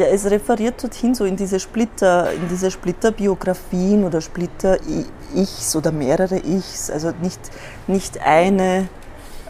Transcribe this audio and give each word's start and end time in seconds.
Ja, 0.00 0.06
es 0.06 0.24
referiert 0.30 0.82
dorthin 0.82 1.14
so 1.14 1.26
in 1.26 1.36
diese 1.36 1.60
Splitter, 1.60 2.32
in 2.32 2.48
diese 2.48 2.70
Splitterbiografien 2.70 4.02
oder 4.02 4.22
Splitter-Ichs 4.22 5.76
oder 5.76 5.92
mehrere 5.92 6.38
Ichs, 6.38 6.90
also 6.90 7.12
nicht, 7.20 7.38
nicht 7.86 8.18
eine 8.24 8.88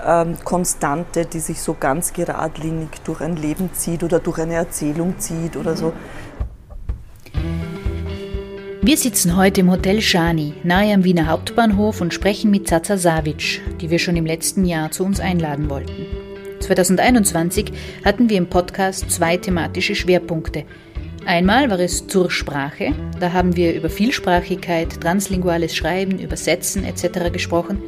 ähm, 0.05 0.37
Konstante, 0.43 1.25
die 1.25 1.39
sich 1.39 1.63
so 1.63 1.77
ganz 1.79 2.13
geradlinig 2.13 2.89
durch 3.05 3.21
ein 3.21 3.37
Leben 3.37 3.71
zieht 3.75 4.03
oder 4.03 4.19
durch 4.19 4.41
eine 4.41 4.55
Erzählung 4.55 5.21
zieht 5.21 5.57
oder 5.57 5.77
so. 5.77 5.93
Wir 8.83 8.97
sitzen 8.97 9.37
heute 9.37 9.61
im 9.61 9.71
Hotel 9.71 10.01
Shani, 10.01 10.55
nahe 10.65 10.93
am 10.93 11.05
Wiener 11.05 11.29
Hauptbahnhof 11.29 12.01
und 12.01 12.13
sprechen 12.13 12.51
mit 12.51 12.67
Zaza 12.67 12.97
Savic, 12.97 13.61
die 13.81 13.89
wir 13.89 14.01
schon 14.01 14.17
im 14.17 14.27
letzten 14.27 14.65
Jahr 14.65 14.91
zu 14.91 15.05
uns 15.05 15.21
einladen 15.21 15.71
wollten. 15.71 16.30
2021 16.77 17.73
hatten 18.05 18.31
wir 18.31 18.39
im 18.39 18.47
Podcast 18.47 19.11
zwei 19.11 19.37
thematische 19.37 19.97
Schwerpunkte. 19.97 20.63
Einmal 21.27 21.69
war 21.69 21.81
es 21.81 22.07
zur 22.07 22.31
Sprache, 22.31 22.95
da 23.19 23.33
haben 23.33 23.57
wir 23.57 23.75
über 23.75 23.91
Vielsprachigkeit, 23.91 25.01
translinguales 25.01 25.75
Schreiben, 25.75 26.21
Übersetzen 26.21 26.85
etc. 26.85 27.33
gesprochen. 27.33 27.83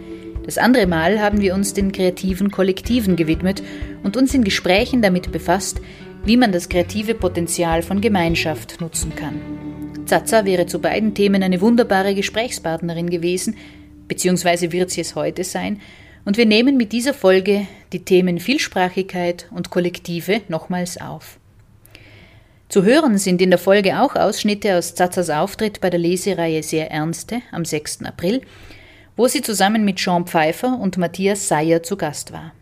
Das 0.44 0.58
andere 0.58 0.88
Mal 0.88 1.20
haben 1.20 1.40
wir 1.40 1.54
uns 1.54 1.74
den 1.74 1.92
kreativen 1.92 2.50
Kollektiven 2.50 3.14
gewidmet 3.14 3.62
und 4.02 4.16
uns 4.16 4.34
in 4.34 4.42
Gesprächen 4.42 5.00
damit 5.00 5.30
befasst, 5.30 5.80
wie 6.24 6.36
man 6.36 6.50
das 6.50 6.68
kreative 6.68 7.14
Potenzial 7.14 7.82
von 7.82 8.00
Gemeinschaft 8.00 8.80
nutzen 8.80 9.14
kann. 9.14 9.40
Zaza 10.06 10.44
wäre 10.44 10.66
zu 10.66 10.80
beiden 10.80 11.14
Themen 11.14 11.44
eine 11.44 11.60
wunderbare 11.60 12.16
Gesprächspartnerin 12.16 13.08
gewesen, 13.08 13.56
beziehungsweise 14.08 14.72
wird 14.72 14.90
sie 14.90 15.02
es 15.02 15.14
heute 15.14 15.44
sein, 15.44 15.80
und 16.24 16.36
wir 16.36 16.46
nehmen 16.46 16.76
mit 16.76 16.92
dieser 16.92 17.14
Folge 17.14 17.66
die 17.92 18.04
Themen 18.04 18.40
Vielsprachigkeit 18.40 19.48
und 19.50 19.70
Kollektive 19.70 20.42
nochmals 20.48 21.00
auf. 21.00 21.38
Zu 22.68 22.84
hören 22.84 23.18
sind 23.18 23.42
in 23.42 23.50
der 23.50 23.58
Folge 23.58 24.00
auch 24.00 24.16
Ausschnitte 24.16 24.76
aus 24.78 24.94
Zazas 24.94 25.30
Auftritt 25.30 25.80
bei 25.80 25.90
der 25.90 26.00
Lesereihe 26.00 26.62
Sehr 26.62 26.90
Ernste 26.90 27.42
am 27.50 27.64
6. 27.64 28.04
April 28.04 28.42
wo 29.16 29.26
sie 29.28 29.42
zusammen 29.42 29.84
mit 29.84 29.96
Jean 29.96 30.26
Pfeiffer 30.26 30.78
und 30.78 30.96
Matthias 30.96 31.48
Seyer 31.48 31.82
zu 31.82 31.96
Gast 31.96 32.32
war. 32.32 32.52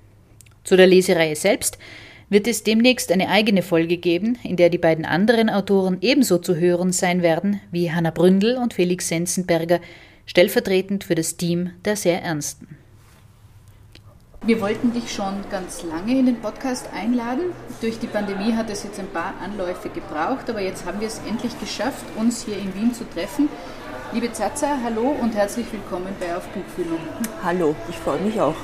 Zu 0.64 0.76
der 0.76 0.86
Lesereihe 0.86 1.36
selbst 1.36 1.78
wird 2.28 2.46
es 2.46 2.62
demnächst 2.62 3.10
eine 3.10 3.28
eigene 3.28 3.62
Folge 3.62 3.96
geben, 3.96 4.38
in 4.42 4.56
der 4.56 4.70
die 4.70 4.78
beiden 4.78 5.04
anderen 5.04 5.50
Autoren 5.50 5.98
ebenso 6.00 6.38
zu 6.38 6.56
hören 6.56 6.92
sein 6.92 7.22
werden 7.22 7.60
wie 7.70 7.90
Hanna 7.90 8.10
Bründel 8.10 8.56
und 8.56 8.74
Felix 8.74 9.08
Sensenberger, 9.08 9.80
stellvertretend 10.26 11.04
für 11.04 11.14
das 11.14 11.36
Team 11.36 11.70
der 11.84 11.96
Sehr 11.96 12.22
Ernsten. 12.22 12.79
Wir 14.46 14.62
wollten 14.62 14.94
dich 14.94 15.12
schon 15.12 15.44
ganz 15.50 15.82
lange 15.82 16.18
in 16.18 16.24
den 16.24 16.40
Podcast 16.40 16.88
einladen. 16.94 17.52
Durch 17.82 17.98
die 17.98 18.06
Pandemie 18.06 18.54
hat 18.54 18.70
es 18.70 18.84
jetzt 18.84 18.98
ein 18.98 19.08
paar 19.08 19.34
Anläufe 19.44 19.90
gebraucht, 19.90 20.48
aber 20.48 20.62
jetzt 20.62 20.86
haben 20.86 20.98
wir 20.98 21.08
es 21.08 21.20
endlich 21.28 21.60
geschafft, 21.60 22.06
uns 22.16 22.42
hier 22.46 22.56
in 22.56 22.74
Wien 22.74 22.94
zu 22.94 23.04
treffen. 23.04 23.50
Liebe 24.12 24.32
Zaza, 24.32 24.78
hallo 24.82 25.14
und 25.20 25.34
herzlich 25.34 25.70
willkommen 25.70 26.14
bei 26.18 26.34
Auf 26.34 26.48
Buchfühlung. 26.48 27.00
Hallo, 27.44 27.76
ich 27.90 27.96
freue 27.96 28.18
mich 28.20 28.40
auch. 28.40 28.56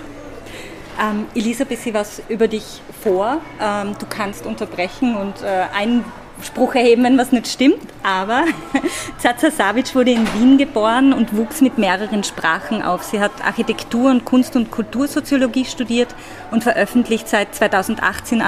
Ähm, 0.99 1.27
Elisa, 1.35 1.65
bisschen 1.65 1.93
was 1.93 2.23
über 2.31 2.49
dich 2.49 2.81
vor. 3.03 3.43
Ähm, 3.61 3.97
du 3.99 4.07
kannst 4.09 4.47
unterbrechen 4.47 5.15
und 5.15 5.43
äh, 5.43 5.67
ein 5.75 6.07
Spruch 6.43 6.75
erheben, 6.75 7.05
wenn 7.05 7.19
was 7.19 7.33
nicht 7.33 7.49
stimmt, 7.49 7.81
aber 8.03 8.45
Zaza 9.19 9.51
Savic 9.51 9.95
wurde 9.95 10.13
in 10.13 10.27
Wien 10.35 10.59
geboren 10.59 11.13
und 11.13 11.37
wuchs 11.37 11.61
mit 11.61 11.79
mehreren 11.79 12.25
Sprachen 12.25 12.83
auf. 12.83 13.03
Sie 13.03 13.21
hat 13.21 13.45
Architektur 13.45 14.11
und 14.11 14.25
Kunst- 14.25 14.57
und 14.57 14.71
Kultursoziologie 14.71 15.65
studiert 15.65 16.15
und 16.51 16.63
veröffentlicht 16.63 17.29
seit 17.29 17.55
2018, 17.55 18.43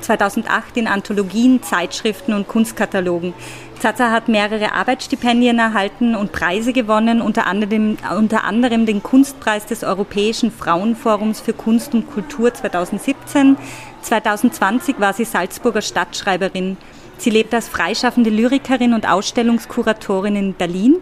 2008 0.00 0.76
äh, 0.76 0.80
in 0.80 0.86
Anthologien, 0.86 1.62
Zeitschriften 1.62 2.32
und 2.32 2.48
Kunstkatalogen. 2.48 3.34
Zaza 3.78 4.10
hat 4.10 4.28
mehrere 4.28 4.72
Arbeitsstipendien 4.72 5.58
erhalten 5.58 6.14
und 6.14 6.32
Preise 6.32 6.72
gewonnen, 6.72 7.20
unter 7.20 7.46
anderem, 7.46 7.98
unter 8.16 8.44
anderem 8.44 8.86
den 8.86 9.02
Kunstpreis 9.02 9.66
des 9.66 9.84
Europäischen 9.84 10.50
Frauenforums 10.50 11.40
für 11.40 11.52
Kunst 11.52 11.94
und 11.94 12.10
Kultur 12.10 12.54
2017. 12.54 13.58
2020 14.00 14.98
war 14.98 15.12
sie 15.12 15.24
Salzburger 15.24 15.82
Stadtschreiberin. 15.82 16.78
Sie 17.18 17.30
lebt 17.30 17.54
als 17.54 17.68
freischaffende 17.68 18.30
Lyrikerin 18.30 18.94
und 18.94 19.08
Ausstellungskuratorin 19.08 20.36
in 20.36 20.54
Berlin. 20.54 20.96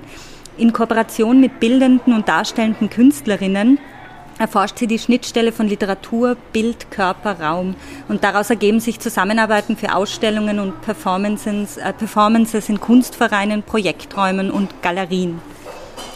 In 0.57 0.73
Kooperation 0.73 1.41
mit 1.41 1.59
bildenden 1.59 2.15
und 2.15 2.29
darstellenden 2.29 2.89
Künstlerinnen 2.89 3.79
erforscht 4.39 4.79
sie 4.79 4.87
die 4.87 4.99
Schnittstelle 4.99 5.53
von 5.53 5.69
Literatur, 5.69 6.37
Bild, 6.53 6.91
Körper, 6.91 7.41
Raum. 7.41 7.75
Und 8.09 8.25
daraus 8.25 8.51
ergeben 8.51 8.81
sich 8.81 9.01
Zusammenarbeiten 9.01 9.77
für 9.77 9.95
Ausstellungen 9.95 10.59
und 10.61 10.81
Performances, 10.83 11.77
äh, 11.77 11.93
Performances 11.93 12.69
in 12.69 12.81
Kunstvereinen, 12.81 13.63
Projekträumen 13.63 14.51
und 14.51 14.83
Galerien. 14.83 15.41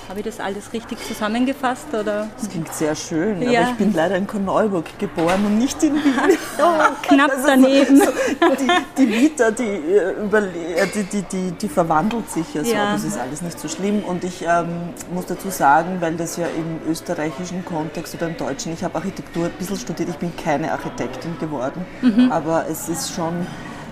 Habe 0.09 0.21
ich 0.21 0.25
das 0.25 0.41
alles 0.41 0.73
richtig 0.73 0.99
zusammengefasst? 1.07 1.89
Oder? 1.93 2.29
Das 2.39 2.49
klingt 2.49 2.73
sehr 2.73 2.95
schön, 2.95 3.43
ja. 3.43 3.61
aber 3.61 3.71
ich 3.71 3.77
bin 3.77 3.93
leider 3.93 4.17
in 4.17 4.27
Korneuburg 4.27 4.87
geboren 4.99 5.45
und 5.45 5.59
nicht 5.59 5.83
in 5.83 5.97
Wien. 5.97 6.15
Oh, 6.59 6.95
knapp 7.03 7.33
daneben. 7.47 7.99
So, 7.99 8.07
die, 8.07 8.69
die, 8.97 9.13
Vita, 9.13 9.51
die, 9.51 9.65
äh, 9.65 10.13
äh, 10.13 10.87
die, 10.95 11.03
die, 11.05 11.23
die, 11.23 11.51
die 11.53 11.69
verwandelt 11.69 12.31
sich 12.31 12.55
ja 12.55 12.65
so, 12.65 12.73
ja. 12.73 12.93
das 12.93 13.05
ist 13.05 13.19
alles 13.19 13.43
nicht 13.43 13.61
so 13.61 13.69
schlimm. 13.69 14.03
Und 14.03 14.25
ich 14.25 14.43
ähm, 14.43 14.95
muss 15.13 15.27
dazu 15.27 15.51
sagen, 15.51 15.99
weil 16.01 16.17
das 16.17 16.39
ja 16.39 16.47
im 16.47 16.91
österreichischen 16.91 17.65
Kontext 17.67 18.15
oder 18.15 18.29
im 18.29 18.37
deutschen, 18.39 18.73
ich 18.73 18.83
habe 18.83 18.95
Architektur 18.95 19.47
ein 19.47 19.53
bisschen 19.59 19.77
studiert, 19.77 20.09
ich 20.09 20.17
bin 20.17 20.35
keine 20.37 20.73
Architektin 20.73 21.39
geworden, 21.39 21.85
mhm. 22.01 22.33
aber 22.33 22.65
es 22.71 22.89
ist 22.89 23.15
schon 23.15 23.47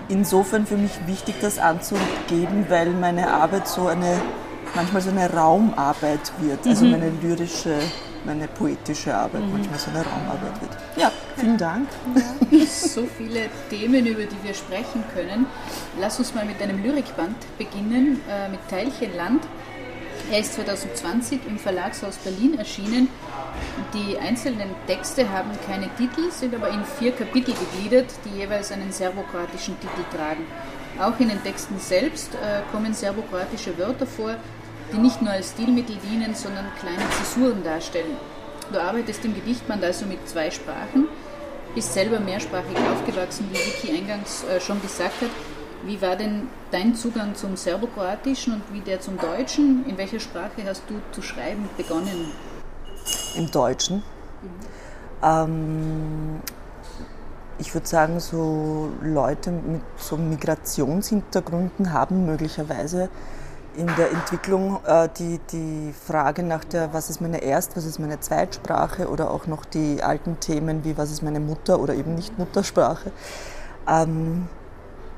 insofern 0.09 0.65
für 0.65 0.77
mich 0.77 0.91
wichtig, 1.05 1.35
das 1.41 1.59
anzugeben, 1.59 2.65
weil 2.69 2.89
meine 2.91 3.29
Arbeit 3.29 3.67
so 3.67 3.87
eine 3.87 4.19
manchmal 4.77 5.01
so 5.01 5.09
eine 5.09 5.29
Raumarbeit 5.29 6.31
wird, 6.39 6.65
also 6.65 6.85
mhm. 6.85 6.91
meine 6.91 7.09
lyrische, 7.21 7.79
meine 8.25 8.47
poetische 8.47 9.13
Arbeit 9.13 9.41
mhm. 9.41 9.53
manchmal 9.53 9.79
so 9.79 9.89
eine 9.89 10.05
Raumarbeit 10.05 10.61
wird. 10.61 10.71
Ja, 10.95 11.11
vielen 11.35 11.57
Dank. 11.57 11.89
Ja. 12.15 12.21
So 12.67 13.05
viele 13.17 13.49
Themen, 13.69 14.05
über 14.05 14.23
die 14.23 14.43
wir 14.43 14.53
sprechen 14.53 15.03
können. 15.13 15.45
Lass 15.99 16.17
uns 16.19 16.33
mal 16.33 16.45
mit 16.45 16.61
einem 16.61 16.81
Lyrikband 16.83 17.35
beginnen, 17.57 18.21
äh, 18.29 18.49
mit 18.49 18.59
Teilchenland. 18.69 19.43
Er 20.31 20.39
ist 20.39 20.53
2020 20.53 21.41
im 21.47 21.57
Verlagshaus 21.57 22.17
Berlin 22.17 22.57
erschienen. 22.57 23.09
Die 23.93 24.17
einzelnen 24.17 24.69
Texte 24.85 25.29
haben 25.29 25.51
keine 25.65 25.89
Titel, 25.95 26.31
sind 26.31 26.55
aber 26.55 26.69
in 26.69 26.83
vier 26.99 27.11
Kapitel 27.11 27.53
gegliedert, 27.53 28.07
die 28.25 28.39
jeweils 28.39 28.71
einen 28.71 28.91
serbokroatischen 28.91 29.79
Titel 29.79 30.03
tragen. 30.15 30.45
Auch 30.99 31.19
in 31.19 31.29
den 31.29 31.41
Texten 31.43 31.79
selbst 31.79 32.33
äh, 32.35 32.61
kommen 32.71 32.93
serbokroatische 32.93 33.77
Wörter 33.77 34.07
vor, 34.07 34.35
die 34.91 34.97
nicht 34.97 35.21
nur 35.21 35.31
als 35.31 35.49
Stilmittel 35.49 35.97
dienen, 35.97 36.33
sondern 36.35 36.65
kleine 36.79 37.09
Zäsuren 37.11 37.63
darstellen. 37.63 38.17
Du 38.71 38.81
arbeitest 38.81 39.23
im 39.25 39.33
Gedichtband 39.33 39.83
also 39.83 40.05
mit 40.05 40.27
zwei 40.27 40.51
Sprachen, 40.51 41.07
bist 41.73 41.93
selber 41.93 42.19
mehrsprachig 42.19 42.77
aufgewachsen, 42.91 43.47
wie 43.51 43.57
Vicky 43.57 43.97
eingangs 43.97 44.43
äh, 44.43 44.59
schon 44.59 44.81
gesagt 44.81 45.21
hat. 45.21 45.29
Wie 45.85 46.01
war 46.01 46.15
denn 46.15 46.47
dein 46.71 46.95
Zugang 46.95 47.35
zum 47.35 47.55
Serbokroatischen 47.55 48.53
und 48.53 48.63
wie 48.73 48.81
der 48.81 48.99
zum 48.99 49.17
Deutschen? 49.17 49.85
In 49.87 49.97
welcher 49.97 50.19
Sprache 50.19 50.63
hast 50.65 50.83
du 50.89 50.95
zu 51.11 51.21
schreiben 51.21 51.69
begonnen? 51.77 52.31
Im 53.35 53.51
Deutschen. 53.51 53.97
Mhm. 53.97 54.49
Ähm, 55.23 56.41
ich 57.59 57.73
würde 57.73 57.87
sagen, 57.87 58.19
so 58.19 58.89
Leute 59.01 59.51
mit 59.51 59.81
so 59.97 60.17
Migrationshintergründen 60.17 61.93
haben 61.93 62.25
möglicherweise 62.25 63.09
in 63.77 63.87
der 63.95 64.11
Entwicklung 64.11 64.79
äh, 64.85 65.07
die, 65.17 65.39
die 65.51 65.93
Frage 65.93 66.41
nach 66.43 66.63
der, 66.63 66.93
was 66.93 67.09
ist 67.09 67.21
meine 67.21 67.41
Erst-, 67.41 67.77
was 67.77 67.85
ist 67.85 67.99
meine 67.99 68.19
Zweitsprache 68.19 69.07
oder 69.07 69.31
auch 69.31 69.45
noch 69.45 69.65
die 69.65 70.01
alten 70.01 70.39
Themen 70.39 70.83
wie, 70.83 70.97
was 70.97 71.11
ist 71.11 71.21
meine 71.21 71.39
Mutter 71.39 71.79
oder 71.79 71.93
eben 71.93 72.15
nicht 72.15 72.37
Muttersprache. 72.39 73.11
Ähm, 73.87 74.47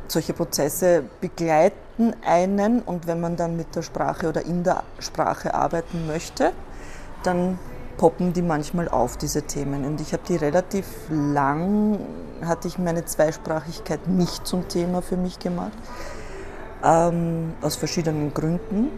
solche 0.07 0.33
Prozesse 0.33 1.03
begleiten 1.21 2.13
einen 2.25 2.81
und 2.81 3.07
wenn 3.07 3.21
man 3.21 3.37
dann 3.37 3.55
mit 3.55 3.75
der 3.75 3.81
Sprache 3.81 4.27
oder 4.27 4.45
in 4.45 4.63
der 4.63 4.83
Sprache 4.99 5.53
arbeiten 5.53 6.05
möchte, 6.05 6.51
dann 7.23 7.59
poppen 7.97 8.33
die 8.33 8.41
manchmal 8.41 8.89
auf, 8.89 9.17
diese 9.17 9.43
Themen. 9.43 9.85
Und 9.85 10.01
ich 10.01 10.13
habe 10.13 10.23
die 10.27 10.35
relativ 10.35 10.85
lang, 11.09 11.99
hatte 12.43 12.67
ich 12.67 12.77
meine 12.77 13.05
Zweisprachigkeit 13.05 14.07
nicht 14.07 14.45
zum 14.45 14.67
Thema 14.67 15.01
für 15.01 15.17
mich 15.17 15.39
gemacht 15.39 15.73
ähm, 16.83 17.53
aus 17.61 17.75
verschiedenen 17.75 18.33
Gründen. 18.33 18.89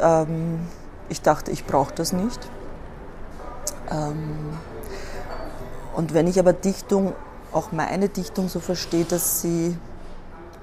Ähm, 0.00 0.60
ich 1.08 1.22
dachte, 1.22 1.50
ich 1.50 1.64
brauche 1.66 1.94
das 1.94 2.12
nicht. 2.12 2.40
Ähm, 3.90 4.58
und 5.94 6.14
wenn 6.14 6.26
ich 6.26 6.38
aber 6.38 6.52
Dichtung, 6.52 7.12
auch 7.52 7.72
meine 7.72 8.08
Dichtung 8.08 8.48
so 8.48 8.60
verstehe, 8.60 9.04
dass 9.04 9.42
sie 9.42 9.76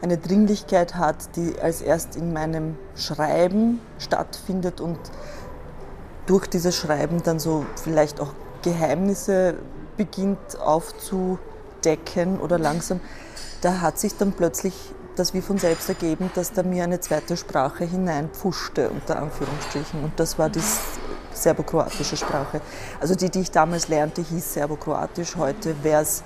eine 0.02 0.18
Dringlichkeit 0.18 0.96
hat, 0.96 1.36
die 1.36 1.60
als 1.60 1.82
erst 1.82 2.16
in 2.16 2.32
meinem 2.32 2.78
Schreiben 2.96 3.82
stattfindet 3.98 4.80
und 4.80 4.98
durch 6.28 6.48
dieses 6.48 6.76
Schreiben 6.76 7.24
dann 7.24 7.40
so 7.40 7.66
vielleicht 7.82 8.20
auch 8.20 8.34
Geheimnisse 8.62 9.56
beginnt 9.98 10.60
aufzudecken 10.60 12.40
oder 12.40 12.60
langsam, 12.60 13.00
da 13.62 13.82
hat 13.82 13.98
sich 13.98 14.16
dann 14.18 14.34
plötzlich 14.34 14.94
das 15.18 15.34
wie 15.34 15.42
von 15.42 15.58
selbst 15.58 15.90
ergeben, 15.90 16.30
dass 16.36 16.54
da 16.54 16.64
mir 16.64 16.84
eine 16.84 17.00
zweite 17.00 17.36
Sprache 17.38 17.86
hineinpfuschte, 17.86 18.90
unter 18.90 19.20
Anführungsstrichen. 19.20 20.04
Und 20.04 20.20
das 20.20 20.38
war 20.40 20.50
die 20.50 20.62
serbokroatische 21.34 22.18
Sprache. 22.18 22.62
Also 23.00 23.16
die, 23.16 23.30
die 23.30 23.42
ich 23.42 23.52
damals 23.52 23.88
lernte, 23.88 24.22
hieß 24.22 24.54
serbokroatisch. 24.54 25.36
Heute 25.36 25.76
wäre 25.84 26.02
es 26.02 26.24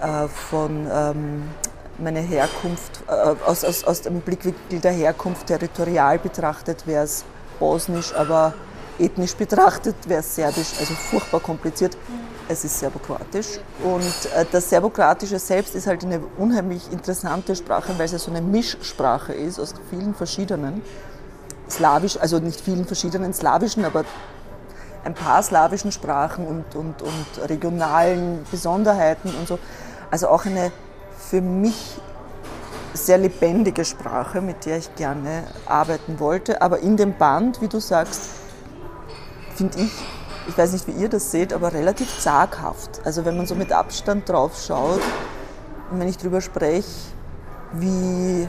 äh, 0.00 0.28
von 0.28 0.86
ähm, 0.90 1.44
meiner 1.98 2.20
Herkunft, 2.20 3.02
äh, 3.08 3.12
aus, 3.12 3.64
aus, 3.64 3.84
aus 3.84 4.02
dem 4.02 4.20
Blickwinkel 4.20 4.80
der 4.80 4.92
Herkunft 4.92 5.46
territorial 5.46 6.18
betrachtet, 6.18 6.86
wäre 6.86 7.04
es 7.04 7.24
bosnisch, 7.58 8.14
aber 8.14 8.54
ethnisch 8.98 9.34
betrachtet 9.34 9.96
wäre 10.06 10.20
es 10.20 10.34
serbisch, 10.34 10.74
also 10.78 10.94
furchtbar 10.94 11.40
kompliziert. 11.40 11.96
Es 12.50 12.64
ist 12.64 12.78
serbokroatisch. 12.78 13.58
Und 13.84 14.32
äh, 14.34 14.46
das 14.50 14.70
Serbokroatische 14.70 15.38
selbst 15.38 15.74
ist 15.74 15.86
halt 15.86 16.02
eine 16.02 16.20
unheimlich 16.38 16.90
interessante 16.90 17.54
Sprache, 17.54 17.92
weil 17.98 18.06
es 18.06 18.12
ja 18.12 18.18
so 18.18 18.30
eine 18.30 18.40
Mischsprache 18.40 19.34
ist 19.34 19.60
aus 19.60 19.74
vielen 19.90 20.14
verschiedenen 20.14 20.80
slawisch, 21.68 22.18
also 22.18 22.38
nicht 22.38 22.60
vielen 22.60 22.86
verschiedenen 22.86 23.34
slawischen, 23.34 23.84
aber 23.84 24.04
ein 25.04 25.12
paar 25.12 25.42
slawischen 25.42 25.92
Sprachen 25.92 26.46
und, 26.46 26.74
und, 26.74 27.02
und 27.02 27.48
regionalen 27.50 28.44
Besonderheiten 28.50 29.34
und 29.38 29.46
so. 29.46 29.58
Also 30.10 30.28
auch 30.28 30.46
eine 30.46 30.72
für 31.18 31.42
mich 31.42 31.98
sehr 32.94 33.18
lebendige 33.18 33.84
Sprache, 33.84 34.40
mit 34.40 34.64
der 34.64 34.78
ich 34.78 34.94
gerne 34.96 35.44
arbeiten 35.66 36.18
wollte. 36.18 36.62
Aber 36.62 36.78
in 36.80 36.96
dem 36.96 37.16
Band, 37.16 37.60
wie 37.60 37.68
du 37.68 37.78
sagst, 37.78 38.22
finde 39.54 39.80
ich, 39.80 39.92
ich 40.48 40.56
weiß 40.56 40.72
nicht, 40.72 40.88
wie 40.88 40.92
ihr 40.92 41.08
das 41.08 41.30
seht, 41.30 41.52
aber 41.52 41.72
relativ 41.72 42.18
zaghaft. 42.18 43.00
Also 43.04 43.24
wenn 43.24 43.36
man 43.36 43.46
so 43.46 43.54
mit 43.54 43.70
Abstand 43.70 44.28
drauf 44.28 44.60
schaut 44.66 45.00
und 45.90 46.00
wenn 46.00 46.08
ich 46.08 46.16
darüber 46.16 46.40
spreche, 46.40 46.88
wie 47.72 48.48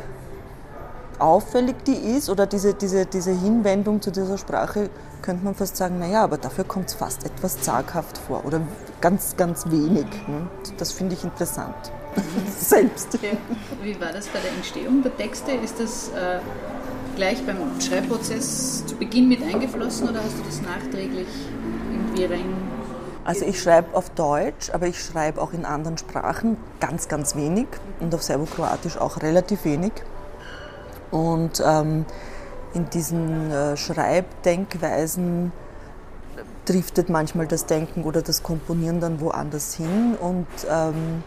auffällig 1.20 1.76
die 1.86 2.16
ist 2.16 2.30
oder 2.30 2.48
diese, 2.48 2.74
diese, 2.74 3.06
diese 3.06 3.32
Hinwendung 3.32 4.02
zu 4.02 4.12
dieser 4.12 4.38
Sprache, 4.38 4.90
könnte 5.22 5.44
man 5.44 5.54
fast 5.54 5.76
sagen, 5.76 6.00
naja, 6.00 6.24
aber 6.24 6.38
dafür 6.38 6.64
kommt 6.64 6.88
es 6.88 6.94
fast 6.94 7.26
etwas 7.26 7.60
zaghaft 7.62 8.18
vor 8.18 8.46
oder 8.46 8.62
ganz, 9.02 9.36
ganz 9.36 9.70
wenig. 9.70 10.06
Ne? 10.28 10.48
Das 10.78 10.94
finde 10.94 11.16
ich 11.16 11.24
interessant. 11.26 11.76
Selbst. 12.58 13.16
Ja. 13.22 13.32
Wie 13.84 14.00
war 14.00 14.14
das 14.14 14.28
bei 14.28 14.40
der 14.40 14.52
Entstehung 14.52 15.04
der 15.04 15.16
Texte? 15.18 15.52
Ist 15.52 15.80
das 15.80 16.10
äh, 16.10 16.40
gleich 17.18 17.46
beim 17.46 17.58
Schreibprozess 17.82 18.86
zu 18.86 18.96
Beginn 18.96 19.28
mit 19.28 19.44
eingeflossen 19.44 20.08
oder 20.08 20.24
hast 20.24 20.38
du 20.38 20.44
das 20.44 20.62
nachträglich 20.62 21.28
irgendwie? 22.16 22.46
Also 23.26 23.46
ich 23.46 23.62
schreibe 23.62 23.96
auf 23.96 24.10
Deutsch, 24.10 24.72
aber 24.72 24.88
ich 24.88 25.04
schreibe 25.04 25.42
auch 25.42 25.54
in 25.54 25.66
anderen 25.66 25.98
Sprachen 25.98 26.58
ganz, 26.80 27.08
ganz 27.08 27.36
wenig 27.36 27.68
und 28.00 28.14
auf 28.16 28.24
Serbokroatisch 28.24 28.98
auch 28.98 29.22
relativ 29.22 29.66
wenig. 29.66 29.92
Und 31.12 31.62
ähm, 31.66 32.06
in 32.74 32.90
diesen 32.90 33.52
äh, 33.52 33.78
Schreibdenkweisen 33.78 35.52
driftet 36.66 37.10
manchmal 37.10 37.48
das 37.48 37.66
Denken 37.66 38.04
oder 38.04 38.22
das 38.22 38.44
Komponieren 38.44 39.00
dann 39.00 39.22
woanders 39.22 39.74
hin. 39.74 40.16
Und 40.20 40.48
ähm, 40.70 41.24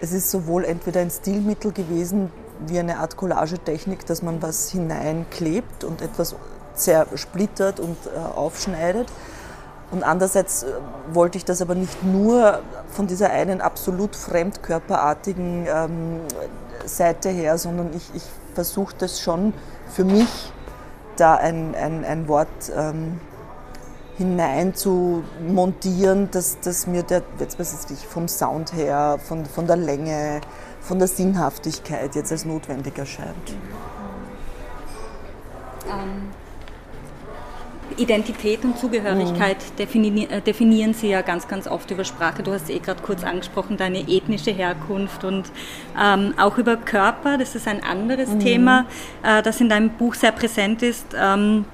es 0.00 0.12
ist 0.12 0.30
sowohl 0.30 0.64
entweder 0.64 1.00
ein 1.00 1.10
Stilmittel 1.10 1.72
gewesen, 1.72 2.30
wie 2.66 2.78
eine 2.78 2.98
Art 2.98 3.16
Collagetechnik, 3.16 4.06
dass 4.06 4.22
man 4.22 4.42
was 4.42 4.70
hineinklebt 4.70 5.84
und 5.84 6.02
etwas 6.02 6.34
zersplittert 6.74 7.80
und 7.80 7.96
äh, 8.06 8.18
aufschneidet. 8.18 9.08
Und 9.90 10.02
andererseits 10.02 10.64
äh, 10.64 10.66
wollte 11.12 11.38
ich 11.38 11.44
das 11.44 11.62
aber 11.62 11.74
nicht 11.74 12.02
nur 12.02 12.60
von 12.90 13.06
dieser 13.06 13.30
einen 13.30 13.60
absolut 13.60 14.16
fremdkörperartigen 14.16 15.66
ähm, 15.66 16.20
Seite 16.84 17.28
her, 17.30 17.58
sondern 17.58 17.94
ich, 17.94 18.10
ich 18.14 18.22
versuche 18.54 18.94
das 18.98 19.20
schon 19.20 19.54
für 19.90 20.04
mich 20.04 20.52
da 21.16 21.34
ein, 21.34 21.74
ein, 21.74 22.04
ein 22.04 22.28
Wort 22.28 22.48
ähm, 22.76 23.20
hinein 24.16 24.74
zu 24.74 25.22
montieren, 25.46 26.30
dass, 26.30 26.58
dass 26.60 26.86
mir 26.86 27.02
der, 27.02 27.22
jetzt 27.38 27.58
weiß 27.58 27.86
ich, 27.90 28.06
vom 28.06 28.28
Sound 28.28 28.72
her, 28.74 29.18
von, 29.22 29.46
von 29.46 29.66
der 29.66 29.76
Länge, 29.76 30.40
von 30.80 30.98
der 30.98 31.08
Sinnhaftigkeit 31.08 32.14
jetzt 32.14 32.32
als 32.32 32.44
notwendig 32.44 32.98
erscheint. 32.98 33.56
Ähm, 35.88 36.30
Identität 37.96 38.64
und 38.64 38.78
Zugehörigkeit 38.78 39.56
mhm. 39.56 39.76
defini 39.76 40.24
äh, 40.24 40.40
definieren 40.40 40.94
Sie 40.94 41.08
ja 41.08 41.22
ganz, 41.22 41.48
ganz 41.48 41.66
oft 41.66 41.90
über 41.90 42.04
Sprache. 42.04 42.42
Du 42.42 42.52
hast 42.52 42.70
eh 42.70 42.78
gerade 42.78 43.02
kurz 43.02 43.24
angesprochen, 43.24 43.76
deine 43.76 44.08
ethnische 44.08 44.50
Herkunft 44.50 45.24
und 45.24 45.50
ähm, 46.00 46.34
auch 46.38 46.58
über 46.58 46.76
Körper. 46.76 47.38
Das 47.38 47.54
ist 47.54 47.66
ein 47.66 47.82
anderes 47.82 48.30
mhm. 48.30 48.40
Thema, 48.40 48.86
äh, 49.22 49.42
das 49.42 49.60
in 49.60 49.68
deinem 49.68 49.90
Buch 49.90 50.14
sehr 50.14 50.32
präsent 50.32 50.82
ist. 50.82 51.06
Ähm, 51.18 51.64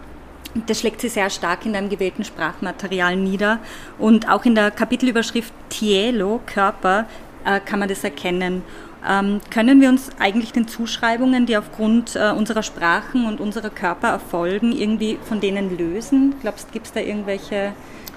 das 0.67 0.81
schlägt 0.81 1.01
sie 1.01 1.09
sehr 1.09 1.31
stark 1.31 1.67
in 1.67 1.73
deinem 1.73 1.89
gewählten 1.89 2.25
Sprachmaterial 2.25 3.17
nieder. 3.17 3.59
Und 3.99 4.29
auch 4.29 4.45
in 4.45 4.55
der 4.55 4.71
Kapitelüberschrift 4.71 5.53
Tielo, 5.69 6.41
Körper, 6.47 7.07
äh, 7.45 7.61
kann 7.61 7.79
man 7.79 7.89
das 7.89 8.05
erkennen. 8.05 8.63
Ähm, 9.07 9.41
können 9.51 9.81
wir 9.81 9.91
uns 9.91 10.11
eigentlich 10.19 10.53
den 10.53 10.67
Zuschreibungen, 10.67 11.47
die 11.47 11.57
aufgrund 11.57 12.17
äh, 12.17 12.31
unserer 12.31 12.63
Sprachen 12.63 13.27
und 13.27 13.41
unserer 13.41 13.71
Körper 13.71 14.09
erfolgen, 14.09 14.73
irgendwie 14.73 15.19
von 15.23 15.41
denen 15.41 15.77
lösen? 15.77 16.35
Glaubst 16.41 16.69
du, 16.69 16.73
gibt 16.73 16.87
es 16.87 16.93
da 16.93 17.01
irgendwelche 17.01 17.73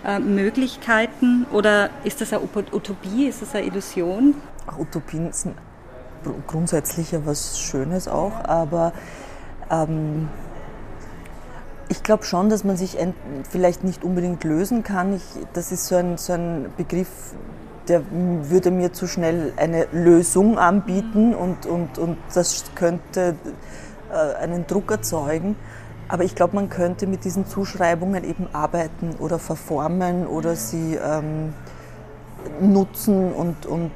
äh, 0.06 0.20
Möglichkeiten 0.20 1.46
oder 1.52 1.90
ist 2.04 2.22
das 2.22 2.32
eine 2.32 2.44
Utopie, 2.44 3.28
ist 3.28 3.42
das 3.42 3.54
eine 3.54 3.68
Illusion? 3.68 4.36
Ach, 4.66 4.78
Utopien 4.78 5.34
sind 5.34 5.56
grundsätzlich 6.48 7.12
ja 7.12 7.26
was 7.26 7.60
Schönes 7.60 8.08
auch, 8.08 8.44
aber 8.44 8.94
ähm, 9.70 10.30
ich 11.90 12.04
glaube 12.04 12.24
schon, 12.24 12.50
dass 12.50 12.64
man 12.64 12.78
sich 12.78 12.98
vielleicht 13.50 13.84
nicht 13.84 14.04
unbedingt 14.04 14.44
lösen 14.44 14.84
kann. 14.84 15.14
Ich, 15.14 15.24
das 15.54 15.72
ist 15.72 15.88
so 15.88 15.96
ein, 15.96 16.18
so 16.18 16.34
ein 16.34 16.68
Begriff, 16.76 17.34
der 17.88 18.02
würde 18.12 18.72
mir 18.72 18.94
zu 18.94 19.08
schnell 19.08 19.54
eine 19.58 19.88
Lösung 19.92 20.58
anbieten 20.58 21.34
und, 21.34 21.66
und, 21.66 21.98
und 21.98 22.18
das 22.34 22.66
könnte 22.76 23.36
äh, 24.12 24.36
einen 24.42 24.68
Druck 24.68 24.92
erzeugen. 24.92 25.56
Aber 26.10 26.24
ich 26.24 26.36
glaube, 26.36 26.56
man 26.56 26.70
könnte 26.70 27.06
mit 27.06 27.26
diesen 27.26 27.46
Zuschreibungen 27.46 28.24
eben 28.24 28.48
arbeiten 28.54 29.16
oder 29.20 29.40
verformen 29.40 30.26
oder 30.26 30.56
sie 30.56 30.96
ähm, 30.96 31.54
nutzen 32.62 33.34
und, 33.34 33.66
und 33.66 33.92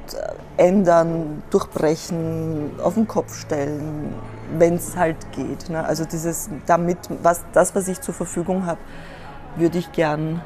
ändern, 0.56 1.42
durchbrechen, 1.50 2.72
auf 2.82 2.94
den 2.94 3.08
Kopf 3.08 3.34
stellen, 3.34 4.14
wenn 4.58 4.74
es 4.74 4.96
halt 4.96 5.16
geht. 5.32 5.70
Ne? 5.70 5.82
Also 5.84 6.04
dieses, 6.04 6.50
damit, 6.66 6.98
was, 7.22 7.44
das, 7.52 7.74
was 7.74 7.88
ich 7.88 8.00
zur 8.00 8.14
Verfügung 8.14 8.66
habe, 8.66 8.80
würde 9.56 9.78
ich 9.78 9.92
gern 9.92 10.42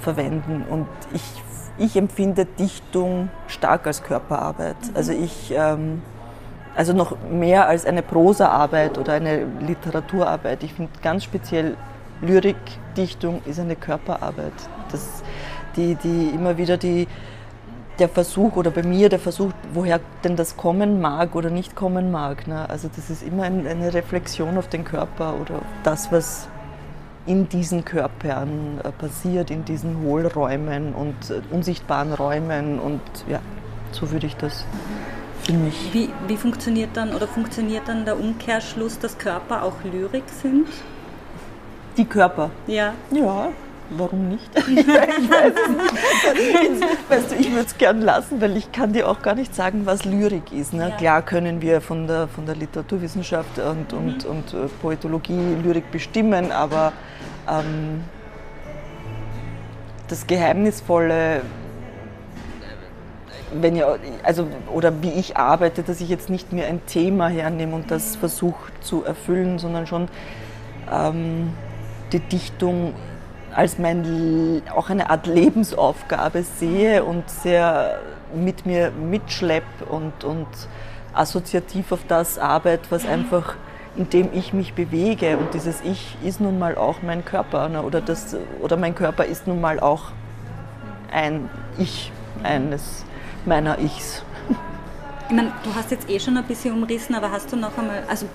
verwenden. 0.00 0.64
Und 0.70 0.86
ich 1.12 1.42
ich 1.78 1.96
empfinde 1.96 2.44
Dichtung 2.44 3.30
stark 3.46 3.86
als 3.86 4.02
Körperarbeit. 4.02 4.76
Mhm. 4.82 4.96
Also 4.96 5.12
ich, 5.12 5.52
ähm, 5.56 6.02
also 6.74 6.92
noch 6.92 7.16
mehr 7.30 7.68
als 7.68 7.86
eine 7.86 8.02
Prosaarbeit 8.02 8.98
oder 8.98 9.14
eine 9.14 9.46
Literaturarbeit. 9.60 10.62
Ich 10.62 10.74
finde 10.74 10.92
ganz 11.02 11.24
speziell 11.24 11.76
Lyrik, 12.20 12.56
Dichtung 12.96 13.40
ist 13.46 13.60
eine 13.60 13.76
Körperarbeit. 13.76 14.52
Das, 14.90 15.22
die, 15.76 15.94
die 15.96 16.30
immer 16.34 16.56
wieder 16.56 16.76
die, 16.76 17.06
der 17.98 18.08
Versuch 18.08 18.56
oder 18.56 18.70
bei 18.70 18.82
mir 18.82 19.08
der 19.08 19.18
Versuch, 19.18 19.50
woher 19.72 20.00
denn 20.24 20.36
das 20.36 20.56
kommen 20.56 21.00
mag 21.00 21.34
oder 21.34 21.50
nicht 21.50 21.74
kommen 21.74 22.10
mag. 22.10 22.46
Ne? 22.46 22.68
Also 22.68 22.88
das 22.94 23.10
ist 23.10 23.22
immer 23.22 23.44
ein, 23.44 23.66
eine 23.66 23.92
Reflexion 23.92 24.56
auf 24.56 24.68
den 24.68 24.84
Körper 24.84 25.34
oder 25.40 25.56
auf 25.56 25.66
das, 25.82 26.10
was 26.12 26.48
in 27.28 27.48
diesen 27.48 27.84
Körpern 27.84 28.80
äh, 28.82 28.90
passiert, 28.90 29.50
in 29.50 29.64
diesen 29.64 30.02
Hohlräumen 30.02 30.94
und 30.94 31.14
äh, 31.30 31.40
unsichtbaren 31.50 32.12
Räumen. 32.14 32.78
Und 32.78 33.00
ja, 33.28 33.40
so 33.92 34.10
würde 34.10 34.26
ich 34.26 34.36
das 34.36 34.64
für 35.44 35.52
mich. 35.52 35.90
Wie, 35.92 36.08
wie 36.26 36.36
funktioniert 36.36 36.90
dann 36.94 37.14
oder 37.14 37.28
funktioniert 37.28 37.86
dann 37.86 38.04
der 38.06 38.18
Umkehrschluss, 38.18 38.98
dass 38.98 39.18
Körper 39.18 39.62
auch 39.62 39.74
Lyrik 39.84 40.24
sind? 40.28 40.68
Die 41.96 42.06
Körper? 42.06 42.50
Ja. 42.66 42.94
Ja, 43.10 43.48
warum 43.90 44.28
nicht? 44.28 44.50
ich 44.56 44.86
weiß 44.86 45.54
es 45.54 45.68
nicht. 45.68 47.10
Weißt 47.10 47.30
du, 47.30 47.34
ich 47.36 47.50
würde 47.50 47.66
es 47.66 47.78
gern 47.78 48.00
lassen, 48.00 48.40
weil 48.40 48.56
ich 48.56 48.70
kann 48.72 48.92
dir 48.92 49.08
auch 49.08 49.22
gar 49.22 49.34
nicht 49.34 49.54
sagen, 49.54 49.82
was 49.84 50.04
Lyrik 50.04 50.52
ist. 50.52 50.72
Ne? 50.72 50.90
Ja. 50.90 50.96
Klar 50.96 51.22
können 51.22 51.62
wir 51.62 51.80
von 51.80 52.06
der, 52.06 52.28
von 52.28 52.46
der 52.46 52.56
Literaturwissenschaft 52.56 53.58
und, 53.58 53.92
mhm. 53.92 53.98
und, 53.98 54.24
und 54.24 54.54
äh, 54.54 54.68
Poetologie 54.80 55.56
Lyrik 55.62 55.90
bestimmen, 55.90 56.52
aber 56.52 56.92
ähm, 57.48 58.02
das 60.08 60.26
Geheimnisvolle, 60.26 61.42
wenn 63.52 63.76
ihr, 63.76 63.98
also, 64.22 64.46
oder 64.72 65.02
wie 65.02 65.12
ich 65.12 65.36
arbeite, 65.36 65.82
dass 65.82 66.00
ich 66.00 66.08
jetzt 66.08 66.28
nicht 66.30 66.52
mehr 66.52 66.66
ein 66.68 66.84
Thema 66.86 67.28
hernehme 67.28 67.74
und 67.74 67.90
das 67.90 68.16
versuche 68.16 68.72
zu 68.80 69.04
erfüllen, 69.04 69.58
sondern 69.58 69.86
schon 69.86 70.08
ähm, 70.92 71.52
die 72.12 72.20
Dichtung 72.20 72.94
als 73.58 73.76
mein, 73.76 74.62
auch 74.72 74.88
eine 74.88 75.10
Art 75.10 75.26
Lebensaufgabe 75.26 76.44
sehe 76.44 77.02
und 77.02 77.28
sehr 77.28 77.98
mit 78.32 78.66
mir 78.66 78.92
mitschleppe 78.92 79.84
und, 79.84 80.22
und 80.22 80.46
assoziativ 81.12 81.90
auf 81.90 81.98
das 82.06 82.38
arbeite, 82.38 82.88
was 82.90 83.04
einfach 83.04 83.56
in 83.96 84.08
dem 84.10 84.28
ich 84.32 84.52
mich 84.52 84.74
bewege. 84.74 85.38
Und 85.38 85.54
dieses 85.54 85.80
Ich 85.80 86.16
ist 86.22 86.40
nun 86.40 86.60
mal 86.60 86.76
auch 86.76 87.02
mein 87.02 87.24
Körper. 87.24 87.68
Ne? 87.68 87.82
Oder, 87.82 88.00
das, 88.00 88.36
oder 88.60 88.76
mein 88.76 88.94
Körper 88.94 89.24
ist 89.24 89.48
nun 89.48 89.60
mal 89.60 89.80
auch 89.80 90.12
ein 91.12 91.50
Ich, 91.78 92.12
eines 92.44 93.04
meiner 93.44 93.80
Ichs. 93.80 94.22
Ich 95.28 95.34
meine, 95.34 95.50
du 95.64 95.74
hast 95.74 95.90
jetzt 95.90 96.08
eh 96.08 96.20
schon 96.20 96.36
ein 96.36 96.44
bisschen 96.44 96.74
umrissen, 96.74 97.16
aber 97.16 97.32
hast 97.32 97.50
du 97.50 97.56
noch 97.56 97.76
einmal, 97.76 98.04
also 98.08 98.26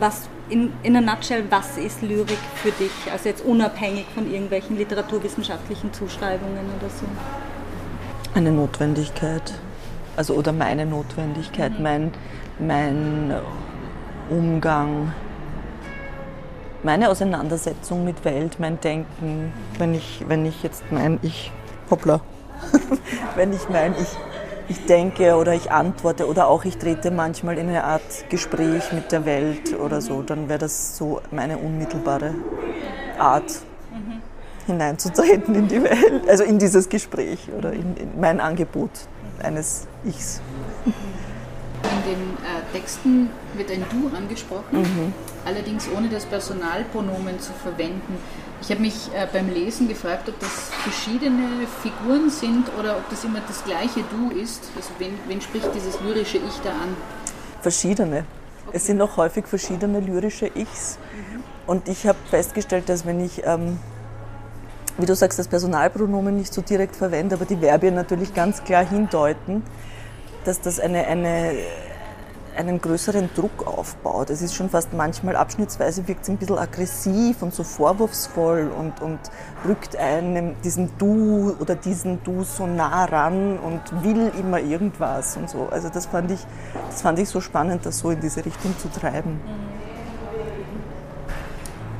was 0.00 0.26
in, 0.48 0.72
in 0.82 0.96
a 0.96 1.00
nutshell, 1.00 1.44
was 1.50 1.76
ist 1.78 2.02
Lyrik 2.02 2.38
für 2.56 2.70
dich? 2.72 2.92
Also 3.10 3.28
jetzt 3.28 3.44
unabhängig 3.44 4.06
von 4.14 4.30
irgendwelchen 4.30 4.76
literaturwissenschaftlichen 4.76 5.92
Zuschreibungen 5.92 6.66
oder 6.78 6.90
so. 6.90 7.06
Eine 8.34 8.52
Notwendigkeit. 8.52 9.54
Also 10.16 10.34
oder 10.34 10.52
meine 10.52 10.86
Notwendigkeit, 10.86 11.76
mhm. 11.76 11.82
mein, 11.82 12.12
mein 12.60 13.34
Umgang, 14.30 15.12
meine 16.82 17.08
Auseinandersetzung 17.08 18.04
mit 18.04 18.24
Welt, 18.24 18.60
mein 18.60 18.80
Denken, 18.80 19.52
wenn 19.78 19.94
ich, 19.94 20.24
wenn 20.28 20.46
ich 20.46 20.62
jetzt 20.62 20.84
mein 20.90 21.18
Ich, 21.22 21.50
hoppla, 21.90 22.20
wenn 23.34 23.52
ich 23.52 23.68
mein 23.68 23.94
Ich 24.00 24.16
ich 24.68 24.86
denke 24.86 25.36
oder 25.36 25.54
ich 25.54 25.70
antworte 25.70 26.26
oder 26.26 26.48
auch 26.48 26.64
ich 26.64 26.78
trete 26.78 27.10
manchmal 27.10 27.58
in 27.58 27.68
eine 27.68 27.84
Art 27.84 28.30
Gespräch 28.30 28.92
mit 28.92 29.12
der 29.12 29.24
Welt 29.24 29.78
oder 29.78 30.00
so, 30.00 30.22
dann 30.22 30.48
wäre 30.48 30.58
das 30.58 30.96
so 30.96 31.20
meine 31.30 31.58
unmittelbare 31.58 32.34
Art 33.18 33.50
mhm. 33.92 34.22
hineinzutreten 34.66 35.54
in 35.54 35.68
die 35.68 35.82
Welt, 35.82 36.28
also 36.28 36.44
in 36.44 36.58
dieses 36.58 36.88
Gespräch 36.88 37.48
oder 37.56 37.72
in, 37.72 37.96
in 37.96 38.20
mein 38.20 38.40
Angebot 38.40 38.90
eines 39.42 39.86
Ichs. 40.04 40.40
Texten 42.84 43.30
wird 43.54 43.70
ein 43.70 43.84
Du 43.90 44.14
angesprochen, 44.14 44.82
mhm. 44.82 45.12
allerdings 45.46 45.88
ohne 45.96 46.08
das 46.08 46.26
Personalpronomen 46.26 47.40
zu 47.40 47.52
verwenden. 47.54 48.18
Ich 48.60 48.70
habe 48.70 48.80
mich 48.80 49.08
äh, 49.14 49.26
beim 49.32 49.48
Lesen 49.48 49.88
gefragt, 49.88 50.28
ob 50.28 50.38
das 50.38 50.70
verschiedene 50.82 51.66
Figuren 51.82 52.28
sind 52.28 52.66
oder 52.78 52.98
ob 52.98 53.08
das 53.08 53.24
immer 53.24 53.40
das 53.46 53.64
gleiche 53.64 54.00
Du 54.10 54.36
ist. 54.38 54.64
Also 54.76 54.90
wen, 54.98 55.18
wen 55.28 55.40
spricht 55.40 55.68
dieses 55.74 55.98
lyrische 56.00 56.36
Ich 56.36 56.60
da 56.62 56.70
an? 56.70 56.96
Verschiedene. 57.62 58.24
Okay. 58.66 58.76
Es 58.76 58.86
sind 58.86 59.00
auch 59.00 59.16
häufig 59.16 59.46
verschiedene 59.46 60.00
lyrische 60.00 60.50
Ichs. 60.54 60.98
Mhm. 60.98 61.42
Und 61.66 61.88
ich 61.88 62.06
habe 62.06 62.18
festgestellt, 62.28 62.90
dass 62.90 63.06
wenn 63.06 63.24
ich, 63.24 63.42
ähm, 63.46 63.78
wie 64.98 65.06
du 65.06 65.14
sagst, 65.14 65.38
das 65.38 65.48
Personalpronomen 65.48 66.36
nicht 66.36 66.52
so 66.52 66.60
direkt 66.60 66.96
verwende, 66.96 67.36
aber 67.36 67.46
die 67.46 67.56
Verbien 67.56 67.94
natürlich 67.94 68.34
ganz 68.34 68.62
klar 68.62 68.86
hindeuten, 68.86 69.62
dass 70.44 70.60
das 70.60 70.78
eine, 70.78 71.06
eine 71.06 71.54
einen 72.56 72.80
größeren 72.80 73.30
Druck 73.34 73.66
aufbaut. 73.66 74.30
Es 74.30 74.42
ist 74.42 74.54
schon 74.54 74.70
fast 74.70 74.92
manchmal 74.92 75.36
abschnittsweise 75.36 76.06
wirkt 76.08 76.22
es 76.22 76.28
ein 76.28 76.36
bisschen 76.36 76.58
aggressiv 76.58 77.42
und 77.42 77.54
so 77.54 77.64
vorwurfsvoll 77.64 78.70
und, 78.70 79.00
und 79.00 79.18
rückt 79.66 79.96
einem 79.96 80.54
diesen 80.62 80.96
Du 80.98 81.56
oder 81.58 81.74
diesen 81.74 82.22
Du 82.22 82.44
so 82.44 82.66
nah 82.66 83.04
ran 83.04 83.58
und 83.58 84.04
will 84.04 84.30
immer 84.38 84.60
irgendwas 84.60 85.36
und 85.36 85.50
so. 85.50 85.68
Also 85.70 85.88
das 85.88 86.06
fand 86.06 86.30
ich, 86.30 86.40
das 86.88 87.02
fand 87.02 87.18
ich 87.18 87.28
so 87.28 87.40
spannend, 87.40 87.84
das 87.86 87.98
so 87.98 88.10
in 88.10 88.20
diese 88.20 88.44
Richtung 88.44 88.76
zu 88.78 88.88
treiben. 88.88 89.40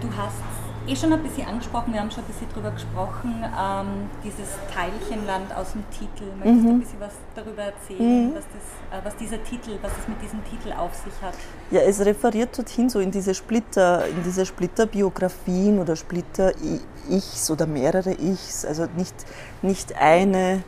Du 0.01 0.09
hast 0.17 0.44
eh 0.87 0.97
schon 0.97 1.12
ein 1.12 1.23
bisschen 1.23 1.47
angesprochen, 1.47 1.93
wir 1.93 2.00
haben 2.00 2.11
schon 2.11 2.25
ein 2.25 2.26
bisschen 2.26 2.49
drüber 2.53 2.71
gesprochen, 2.71 3.45
ähm, 3.45 4.09
dieses 4.23 4.49
Teilchenland 4.73 5.55
aus 5.55 5.73
dem 5.73 5.85
Titel. 5.91 6.31
Möchtest 6.37 6.57
mhm. 6.57 6.64
du 6.64 6.71
ein 6.71 6.81
bisschen 6.81 7.00
was 7.00 7.12
darüber 7.35 7.62
erzählen, 7.62 8.29
mhm. 8.29 8.35
was, 8.35 8.45
das, 8.45 8.99
äh, 9.00 9.05
was 9.05 9.17
dieser 9.17 9.43
Titel, 9.43 9.79
was 9.83 9.93
es 10.00 10.09
mit 10.09 10.21
diesem 10.23 10.45
Titel 10.45 10.73
auf 10.73 10.95
sich 10.95 11.12
hat? 11.23 11.35
Ja, 11.71 11.81
es 11.81 12.05
referiert 12.05 12.57
dorthin 12.57 12.88
so 12.88 13.00
in 13.00 13.11
diese 13.11 13.35
Splitter, 13.35 14.07
in 14.07 14.23
diese 14.23 14.45
Splitterbiografien 14.45 15.79
oder 15.79 15.97
Splitter-Ichs 15.97 17.50
oder 17.50 17.67
mehrere 17.67 18.12
Ichs, 18.12 18.64
also 18.64 18.87
nicht, 18.97 19.14
nicht 19.62 19.97
eine 19.99 20.62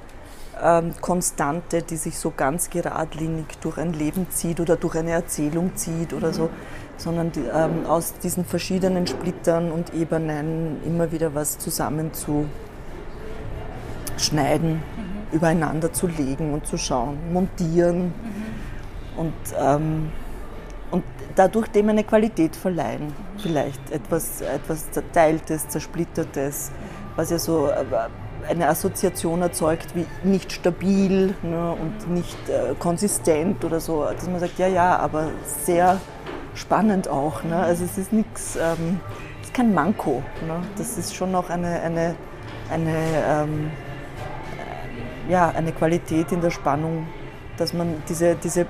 ähm, 0.63 0.95
Konstante, 1.01 1.83
die 1.83 1.97
sich 1.97 2.19
so 2.19 2.33
ganz 2.35 2.71
geradlinig 2.71 3.47
durch 3.61 3.79
ein 3.79 3.93
Leben 3.93 4.29
zieht 4.31 4.61
oder 4.61 4.77
durch 4.77 4.97
eine 4.97 5.11
Erzählung 5.11 5.77
zieht 5.77 6.13
oder 6.13 6.29
mhm. 6.29 6.33
so 6.33 6.51
sondern 6.97 7.33
die, 7.33 7.41
ähm, 7.41 7.87
aus 7.87 8.15
diesen 8.15 8.45
verschiedenen 8.45 9.07
Splittern 9.07 9.71
und 9.71 9.95
Ebenen 9.95 10.83
immer 10.85 11.13
wieder 11.13 11.35
was 11.35 11.59
zusammenzuschneiden, 11.59 12.51
mhm. 14.75 14.81
übereinander 15.33 15.93
zu 15.93 16.07
legen 16.07 16.53
und 16.53 16.67
zu 16.67 16.77
schauen, 16.77 17.19
montieren 17.33 18.07
mhm. 18.07 19.19
und, 19.19 19.35
ähm, 19.59 20.11
und 20.91 21.05
dadurch 21.35 21.69
dem 21.69 21.89
eine 21.89 22.05
Qualität 22.05 22.57
verleihen. 22.57 23.07
Mhm. 23.07 23.39
Vielleicht 23.39 23.91
etwas, 23.91 24.41
etwas 24.41 24.91
Zerteiltes, 24.91 25.69
Zersplittertes, 25.69 26.71
was 27.15 27.31
ja 27.31 27.39
so 27.39 27.69
äh, 27.69 27.85
eine 28.49 28.69
Assoziation 28.69 29.43
erzeugt 29.43 29.95
wie 29.95 30.07
nicht 30.23 30.53
stabil 30.53 31.35
ne, 31.43 31.73
und 31.73 32.11
nicht 32.11 32.49
äh, 32.49 32.75
konsistent 32.79 33.65
oder 33.65 33.81
so, 33.81 34.05
dass 34.05 34.29
man 34.29 34.41
sagt, 34.41 34.59
ja, 34.59 34.69
ja, 34.69 34.97
aber 34.97 35.29
sehr 35.65 36.01
spannend 36.57 37.09
auch. 37.09 37.45
Ne? 37.45 37.57
Also 37.57 37.85
es 37.85 37.99
ist 37.99 38.13
nichts, 38.13 38.57
ähm, 38.57 39.01
es 39.41 39.49
ist 39.49 39.55
kein 39.55 39.73
Manko. 39.73 40.23
Ne? 40.47 40.63
Das 40.77 40.99
ist 40.99 41.15
schon 41.15 41.33
noch 41.33 41.51
eine, 41.51 41.81
eine, 41.81 42.15
eine, 42.71 42.97
ähm, 43.29 43.71
äh, 45.29 45.33
ja, 45.33 45.51
eine 45.51 45.73
Qualität 45.73 46.33
in 46.33 46.41
der 46.41 46.51
Spannung, 46.51 47.07
dass 47.57 47.73
man 47.73 48.03
diese, 48.09 48.35
diese 48.37 48.67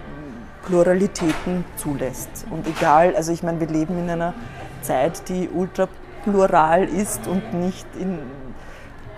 Pluralitäten 0.66 1.64
zulässt. 1.76 2.46
Und 2.50 2.66
egal, 2.66 3.14
also 3.16 3.32
ich 3.32 3.42
meine, 3.42 3.60
wir 3.60 3.68
leben 3.68 3.98
in 3.98 4.10
einer 4.10 4.34
Zeit, 4.82 5.28
die 5.28 5.48
ultra 5.48 5.88
plural 6.24 6.84
ist 6.84 7.26
und 7.28 7.54
nicht 7.54 7.86
in, 7.98 8.18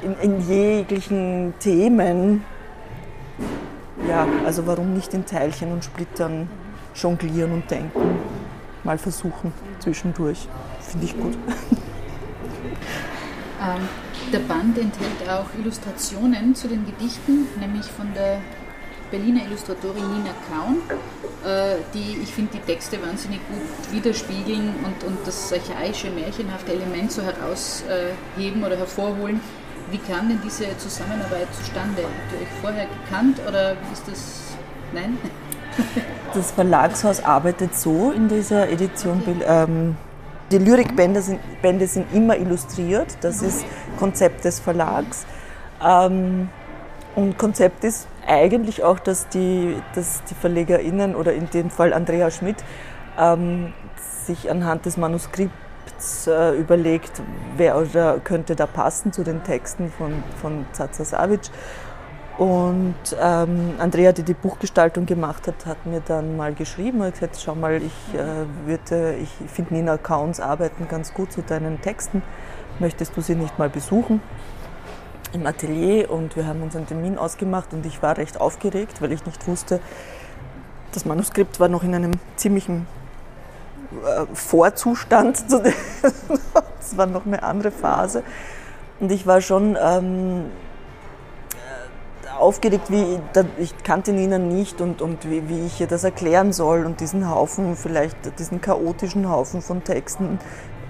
in, 0.03 0.15
in 0.21 0.41
jeglichen 0.49 1.55
Themen. 1.59 2.45
Ja, 4.07 4.27
also 4.45 4.67
warum 4.67 4.95
nicht 4.95 5.15
in 5.15 5.27
Teilchen 5.27 5.73
und 5.73 5.85
Splittern 5.85 6.49
jonglieren 6.95 7.53
und 7.53 7.71
denken? 7.71 8.19
Mal 8.89 8.99
versuchen 8.99 9.53
zwischendurch. 9.81 10.49
Finde 10.81 11.07
ich 11.07 11.17
gut. 11.17 11.37
Ähm, 13.61 13.89
der 14.33 14.39
Band 14.39 14.79
enthält 14.79 15.29
auch 15.29 15.47
Illustrationen 15.59 16.55
zu 16.55 16.69
den 16.69 16.87
Gedichten, 16.87 17.49
nämlich 17.59 17.87
von 17.87 18.07
der 18.15 18.41
Berliner 19.11 19.47
Illustratorin 19.47 20.05
Nina 20.15 20.31
Kaun, 20.49 20.77
äh, 21.45 21.79
die, 21.93 22.23
ich 22.23 22.33
finde, 22.33 22.53
die 22.53 22.61
Texte 22.61 23.03
wahnsinnig 23.03 23.41
gut 23.49 23.93
widerspiegeln 23.93 24.77
und, 24.85 25.03
und 25.03 25.19
das 25.27 25.53
archaische, 25.53 26.09
märchenhafte 26.13 26.73
Element 26.73 27.11
so 27.11 27.21
herausheben 27.23 28.63
oder 28.65 28.77
hervorholen. 28.77 29.41
Wie 29.91 29.99
kam 29.99 30.29
denn 30.29 30.41
diese 30.45 30.79
Zusammenarbeit 30.79 31.53
zustande? 31.53 32.03
Habt 32.05 32.33
ihr 32.33 32.43
euch 32.43 32.61
vorher 32.63 32.87
gekannt 32.87 33.41
oder 33.49 33.73
ist 33.93 34.07
das. 34.07 34.55
Nein? 34.95 35.19
Das 36.35 36.51
Verlagshaus 36.51 37.25
arbeitet 37.25 37.75
so 37.75 38.13
in 38.13 38.29
dieser 38.29 38.69
Edition. 38.69 39.23
Ähm, 39.47 39.97
die 40.51 40.59
Lyrikbände 40.59 41.23
sind, 41.23 41.41
Bände 41.63 41.87
sind 41.87 42.07
immer 42.15 42.37
illustriert. 42.37 43.17
Das 43.23 43.43
ist 43.43 43.65
Konzept 43.99 44.45
des 44.45 44.61
Verlags. 44.61 45.27
Ähm, 45.85 46.49
und 47.15 47.39
Konzept 47.39 47.85
ist 47.85 48.07
eigentlich 48.27 48.85
auch, 48.85 48.99
dass 48.99 49.29
die, 49.29 49.77
dass 49.95 50.23
die 50.25 50.35
VerlegerInnen 50.35 51.15
oder 51.15 51.33
in 51.33 51.49
dem 51.51 51.71
Fall 51.71 51.93
Andrea 51.93 52.31
Schmidt 52.31 52.57
ähm, 53.19 53.73
sich 54.27 54.51
anhand 54.51 54.87
des 54.87 54.97
Manuskripts 54.97 56.27
äh, 56.27 56.53
überlegt, 56.53 57.23
wer 57.57 57.79
oder 57.79 58.21
könnte 58.21 58.55
da 58.55 58.67
passen 58.67 59.13
zu 59.13 59.25
den 59.25 59.43
Texten 59.43 59.91
von, 59.91 60.23
von 60.41 60.67
Zaza 60.73 61.05
Savic 61.05 61.51
und 62.39 62.95
ähm, 63.21 63.75
Andrea, 63.79 64.13
die 64.13 64.23
die 64.23 64.35
Buchgestaltung 64.35 65.07
gemacht 65.07 65.49
hat, 65.49 65.67
hat 65.67 65.87
mir 65.87 66.01
dann 66.07 66.37
mal 66.37 66.55
geschrieben 66.55 67.01
und 67.01 67.13
gesagt, 67.13 67.37
schau 67.45 67.57
mal, 67.57 67.83
ich, 67.83 67.93
äh, 68.15 69.17
ich 69.17 69.31
finde 69.49 69.75
Nina 69.75 69.99
Kauns 69.99 70.39
Arbeiten 70.39 70.87
ganz 70.89 71.13
gut 71.13 71.33
zu 71.33 71.43
deinen 71.43 71.81
Texten. 71.81 72.23
Möchtest 72.79 73.17
du 73.17 73.23
sie 73.23 73.35
nicht 73.35 73.59
mal 73.59 73.69
besuchen? 73.69 74.23
Im 75.33 75.49
Atelier 75.49 76.13
und 76.13 76.37
wir 76.37 76.47
haben 76.47 76.63
uns 76.63 76.77
einen 76.77 76.87
Termin 76.87 77.19
ausgemacht 77.19 77.75
und 77.75 77.85
ich 77.85 78.03
war 78.03 78.17
recht 78.17 78.41
aufgeregt, 78.41 79.03
weil 79.03 79.11
ich 79.11 79.27
nicht 79.27 79.49
wusste, 79.49 79.81
das 80.93 81.05
Manuskript 81.05 81.59
war 81.59 81.69
noch 81.69 81.83
in 81.83 81.93
einem 81.93 82.13
ziemlichen 82.37 82.87
äh, 84.05 84.27
Vorzustand. 84.33 85.45
Es 86.81 86.97
war 86.97 87.07
noch 87.07 87.27
eine 87.27 87.43
andere 87.43 87.71
Phase. 87.71 88.23
Und 88.99 89.13
ich 89.13 89.27
war 89.27 89.43
schon 89.43 89.77
ähm, 89.79 90.47
aufgeregt, 92.39 92.91
wie 92.91 93.19
ich 93.59 93.77
kannte 93.83 94.13
Nina 94.13 94.39
nicht 94.39 94.81
und, 94.81 95.03
und 95.03 95.29
wie, 95.29 95.49
wie 95.49 95.67
ich 95.67 95.81
ihr 95.81 95.87
das 95.87 96.05
erklären 96.05 96.53
soll 96.53 96.85
und 96.87 97.01
diesen 97.01 97.31
Haufen, 97.31 97.77
vielleicht 97.77 98.17
diesen 98.39 98.61
chaotischen 98.61 99.29
Haufen 99.29 99.63
von 99.63 99.85
Texten 99.85 100.39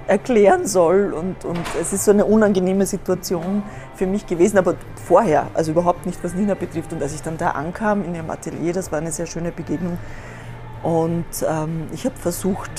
erklären 0.06 0.66
soll. 0.66 1.12
Und, 1.12 1.44
und 1.44 1.60
es 1.80 1.92
ist 1.92 2.04
so 2.04 2.10
eine 2.10 2.24
unangenehme 2.24 2.86
Situation 2.86 3.62
für 3.94 4.06
mich 4.06 4.26
gewesen, 4.26 4.58
aber 4.58 4.74
vorher, 5.06 5.46
also 5.54 5.72
überhaupt 5.72 6.06
nicht, 6.06 6.22
was 6.24 6.34
Nina 6.34 6.54
betrifft. 6.54 6.92
Und 6.92 7.02
als 7.02 7.14
ich 7.14 7.22
dann 7.22 7.36
da 7.38 7.50
ankam 7.50 8.04
in 8.04 8.14
ihrem 8.14 8.30
Atelier, 8.30 8.72
das 8.72 8.90
war 8.90 8.98
eine 8.98 9.12
sehr 9.12 9.26
schöne 9.26 9.52
Begegnung, 9.52 9.98
Und 10.82 11.26
ähm, 11.48 11.86
ich 11.92 12.04
habe 12.04 12.16
versucht, 12.16 12.70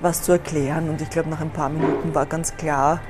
was 0.00 0.22
zu 0.22 0.32
erklären 0.32 0.88
und 0.88 1.00
ich 1.00 1.10
glaube, 1.10 1.28
nach 1.28 1.40
ein 1.40 1.50
paar 1.50 1.68
Minuten 1.68 2.14
war 2.14 2.26
ganz 2.26 2.56
klar, 2.56 3.00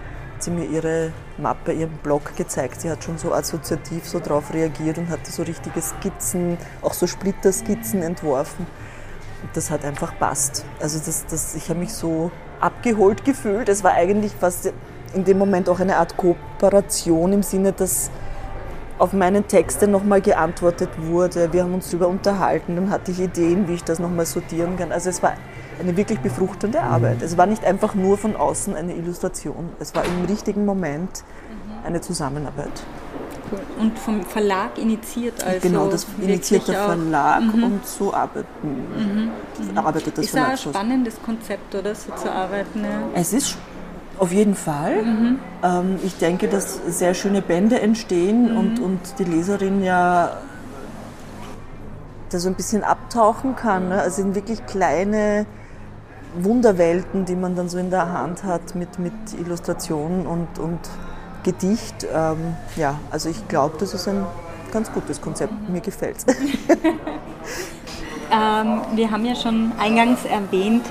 hat 0.41 0.45
sie 0.45 0.51
mir 0.53 0.65
ihre 0.65 1.13
Mappe, 1.37 1.71
ihren 1.71 1.99
Blog 1.99 2.35
gezeigt. 2.35 2.81
Sie 2.81 2.91
hat 2.91 3.05
schon 3.05 3.19
so 3.19 3.35
assoziativ 3.35 4.09
so 4.09 4.21
drauf 4.21 4.55
reagiert 4.55 4.97
und 4.97 5.11
hatte 5.11 5.31
so 5.31 5.43
richtige 5.43 5.83
Skizzen, 5.83 6.57
auch 6.81 6.95
so 6.95 7.07
Splitterskizzen 7.07 8.01
entworfen. 8.01 8.67
Und 9.43 9.55
das 9.55 9.71
hat 9.71 9.85
einfach 9.85 10.19
passt. 10.19 10.65
Also 10.81 10.99
das, 10.99 11.27
das, 11.27 11.55
ich 11.55 11.69
habe 11.69 11.81
mich 11.81 11.93
so 11.93 12.31
abgeholt 12.59 13.27
gefühlt. 13.27 13.69
Es 13.69 13.85
war 13.85 13.93
eigentlich 13.93 14.33
fast 14.33 14.73
in 15.13 15.25
dem 15.25 15.37
Moment 15.37 15.69
auch 15.69 15.79
eine 15.79 15.99
Art 15.99 16.17
Kooperation 16.17 17.35
im 17.35 17.43
Sinne, 17.43 17.75
dass 17.75 18.11
auf 18.99 19.13
meine 19.13 19.43
Texte 19.43 19.89
nochmal 19.89 20.23
geantwortet 20.23 20.89
wurde. 20.97 21.53
Wir 21.53 21.65
haben 21.65 21.75
uns 21.75 21.91
darüber 21.91 22.09
unterhalten, 22.09 22.77
dann 22.77 22.89
hatte 22.89 23.11
ich 23.11 23.21
Ideen, 23.21 23.69
wie 23.69 23.75
ich 23.75 23.85
das 23.85 23.99
nochmal 23.99 24.25
sortieren 24.25 24.79
kann. 24.79 24.91
Also 24.91 25.11
es 25.11 25.23
war 25.23 25.35
eine 25.81 25.97
wirklich 25.97 26.21
befruchtende 26.21 26.83
Arbeit. 26.83 27.23
Es 27.23 27.37
war 27.37 27.47
nicht 27.47 27.65
einfach 27.65 27.95
nur 27.95 28.19
von 28.19 28.37
außen 28.37 28.77
eine 28.77 28.95
Illustration. 28.95 29.71
Es 29.81 29.95
war 29.95 30.05
im 30.05 30.27
richtigen 30.27 30.65
Moment 30.65 31.25
eine 31.85 32.01
Zusammenarbeit. 32.01 32.85
Und 33.79 33.99
vom 33.99 34.23
Verlag 34.23 34.79
initiiert 34.79 35.43
also. 35.43 35.61
Genau, 35.61 35.89
das 35.89 36.07
initiiert 36.21 36.69
der 36.69 36.85
Verlag 36.85 37.43
mhm. 37.43 37.65
und 37.65 37.87
so 37.87 38.15
arbeiten, 38.15 38.47
mhm. 38.63 39.77
arbeitet 39.77 40.19
das 40.19 40.27
ist 40.27 40.31
Verlag. 40.31 40.55
Ist 40.55 40.67
ein 40.67 40.73
spannendes 40.73 41.21
Konzept, 41.23 41.75
oder 41.75 41.95
so 41.95 42.13
zu 42.15 42.31
arbeiten? 42.31 42.85
Ja. 42.85 43.01
Es 43.15 43.33
ist 43.33 43.57
auf 44.19 44.31
jeden 44.31 44.55
Fall. 44.55 45.03
Mhm. 45.03 45.39
Ähm, 45.65 45.99
ich 46.05 46.17
denke, 46.19 46.47
dass 46.47 46.79
sehr 46.87 47.15
schöne 47.15 47.43
Bände 47.43 47.81
entstehen 47.81 48.53
mhm. 48.53 48.57
und, 48.57 48.79
und 48.81 49.01
die 49.19 49.25
Leserin 49.25 49.83
ja 49.83 50.37
da 52.29 52.39
so 52.39 52.49
ein 52.49 52.55
bisschen 52.55 52.85
abtauchen 52.85 53.57
kann. 53.57 53.89
Ne? 53.89 54.01
Also 54.01 54.23
sind 54.23 54.37
wirklich 54.37 54.65
kleine 54.67 55.47
Wunderwelten, 56.35 57.25
die 57.25 57.35
man 57.35 57.57
dann 57.57 57.69
so 57.69 57.79
in 57.79 57.91
der 57.91 58.13
Hand 58.13 58.45
hat 58.45 58.75
mit, 58.75 58.99
mit 58.99 59.13
Illustrationen 59.39 60.27
und, 60.27 60.59
und 60.59 60.79
Gedicht. 61.43 62.07
Ähm, 62.13 62.55
ja, 62.77 62.99
also 63.11 63.29
ich 63.29 63.49
glaube, 63.49 63.77
das 63.79 63.95
ist 63.95 64.09
ein 64.09 64.25
ganz 64.73 64.93
gutes 64.93 65.21
Konzept. 65.21 65.53
Mir 65.69 65.81
gefällt 65.81 66.19
es. 66.19 66.27
ähm, 68.31 68.81
wir 68.95 69.11
haben 69.11 69.25
ja 69.25 69.35
schon 69.35 69.73
eingangs 69.79 70.25
erwähnt, 70.25 70.85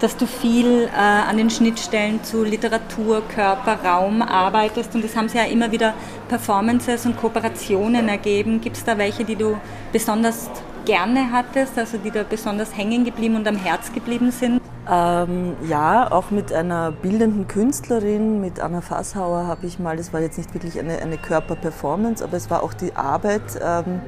dass 0.00 0.16
du 0.16 0.26
viel 0.26 0.84
äh, 0.84 0.98
an 0.98 1.36
den 1.38 1.50
Schnittstellen 1.50 2.22
zu 2.22 2.44
Literatur, 2.44 3.22
Körper, 3.34 3.78
Raum 3.82 4.20
arbeitest 4.22 4.94
und 4.94 5.04
es 5.04 5.16
haben 5.16 5.28
sich 5.28 5.40
ja 5.40 5.46
immer 5.46 5.72
wieder 5.72 5.94
Performances 6.28 7.06
und 7.06 7.16
Kooperationen 7.16 8.08
ergeben. 8.08 8.60
Gibt 8.60 8.76
es 8.76 8.84
da 8.84 8.98
welche, 8.98 9.24
die 9.24 9.36
du 9.36 9.56
besonders 9.92 10.50
gerne 10.84 11.32
hattest, 11.32 11.78
also 11.78 11.98
die 11.98 12.10
da 12.10 12.22
besonders 12.28 12.76
hängen 12.76 13.04
geblieben 13.04 13.36
und 13.36 13.48
am 13.48 13.56
Herz 13.56 13.92
geblieben 13.92 14.30
sind? 14.30 14.60
Ähm, 14.88 15.56
ja, 15.68 16.12
auch 16.12 16.30
mit 16.30 16.52
einer 16.52 16.92
bildenden 16.92 17.48
Künstlerin, 17.48 18.40
mit 18.40 18.60
Anna 18.60 18.80
Fasshauer 18.80 19.46
habe 19.48 19.66
ich 19.66 19.80
mal, 19.80 19.96
das 19.96 20.12
war 20.12 20.20
jetzt 20.20 20.38
nicht 20.38 20.54
wirklich 20.54 20.78
eine, 20.78 20.98
eine 20.98 21.18
Körperperformance, 21.18 22.22
aber 22.22 22.36
es 22.36 22.50
war 22.50 22.62
auch 22.62 22.72
die 22.72 22.94
Arbeit 22.94 23.42
ähm, 23.60 24.00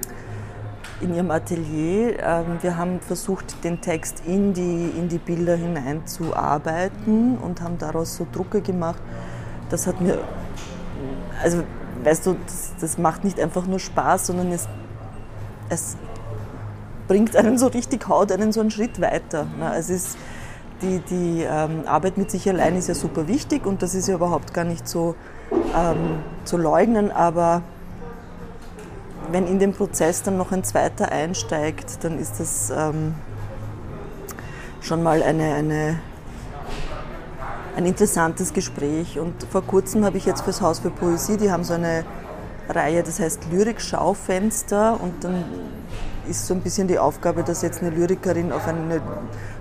in 1.00 1.14
ihrem 1.14 1.32
Atelier. 1.32 2.22
Ähm, 2.22 2.58
wir 2.60 2.76
haben 2.76 3.00
versucht, 3.00 3.64
den 3.64 3.80
Text 3.80 4.22
in 4.24 4.52
die, 4.52 4.92
in 4.96 5.08
die 5.08 5.18
Bilder 5.18 5.56
hineinzuarbeiten 5.56 7.38
und 7.38 7.60
haben 7.60 7.78
daraus 7.78 8.14
so 8.14 8.24
Drucke 8.30 8.60
gemacht. 8.60 9.02
Das 9.70 9.88
hat 9.88 10.00
mir, 10.00 10.20
also 11.42 11.64
weißt 12.04 12.26
du, 12.26 12.36
das, 12.46 12.74
das 12.80 12.98
macht 12.98 13.24
nicht 13.24 13.40
einfach 13.40 13.66
nur 13.66 13.80
Spaß, 13.80 14.28
sondern 14.28 14.52
es, 14.52 14.68
es 15.70 15.96
bringt 17.08 17.34
einen 17.34 17.58
so 17.58 17.66
richtig, 17.66 18.08
haut 18.08 18.30
einen 18.30 18.52
so 18.52 18.60
einen 18.60 18.70
Schritt 18.70 19.00
weiter. 19.00 19.46
Ne? 19.58 19.74
Es 19.76 19.90
ist, 19.90 20.16
die, 20.82 21.00
die 21.00 21.42
ähm, 21.42 21.82
Arbeit 21.86 22.18
mit 22.18 22.30
sich 22.30 22.48
allein 22.48 22.76
ist 22.76 22.88
ja 22.88 22.94
super 22.94 23.28
wichtig 23.28 23.66
und 23.66 23.82
das 23.82 23.94
ist 23.94 24.08
ja 24.08 24.14
überhaupt 24.14 24.54
gar 24.54 24.64
nicht 24.64 24.88
so 24.88 25.14
ähm, 25.50 26.20
zu 26.44 26.56
leugnen, 26.56 27.10
aber 27.10 27.62
wenn 29.30 29.46
in 29.46 29.58
den 29.58 29.72
Prozess 29.72 30.22
dann 30.22 30.36
noch 30.36 30.52
ein 30.52 30.64
zweiter 30.64 31.12
einsteigt, 31.12 32.02
dann 32.02 32.18
ist 32.18 32.40
das 32.40 32.70
ähm, 32.70 33.14
schon 34.80 35.02
mal 35.02 35.22
eine, 35.22 35.54
eine, 35.54 35.98
ein 37.76 37.84
interessantes 37.84 38.52
Gespräch. 38.52 39.18
Und 39.18 39.34
vor 39.50 39.62
kurzem 39.62 40.04
habe 40.04 40.16
ich 40.16 40.24
jetzt 40.24 40.42
fürs 40.42 40.60
Haus 40.60 40.78
für 40.78 40.90
Poesie, 40.90 41.36
die 41.36 41.50
haben 41.50 41.64
so 41.64 41.74
eine 41.74 42.04
Reihe, 42.68 43.02
das 43.02 43.20
heißt 43.20 43.48
Lyrik-Schaufenster 43.50 44.98
und 45.00 45.24
dann 45.24 45.44
ist 46.28 46.46
so 46.46 46.54
ein 46.54 46.60
bisschen 46.60 46.88
die 46.88 46.98
Aufgabe, 46.98 47.42
dass 47.42 47.62
jetzt 47.62 47.82
eine 47.82 47.90
Lyrikerin 47.90 48.52
auf, 48.52 48.66
eine, 48.68 49.00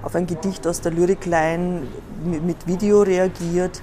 auf 0.03 0.15
ein 0.15 0.27
Gedicht 0.27 0.67
aus 0.67 0.81
der 0.81 0.91
Lyrikline 0.91 1.83
mit 2.23 2.67
Video 2.67 3.01
reagiert. 3.01 3.81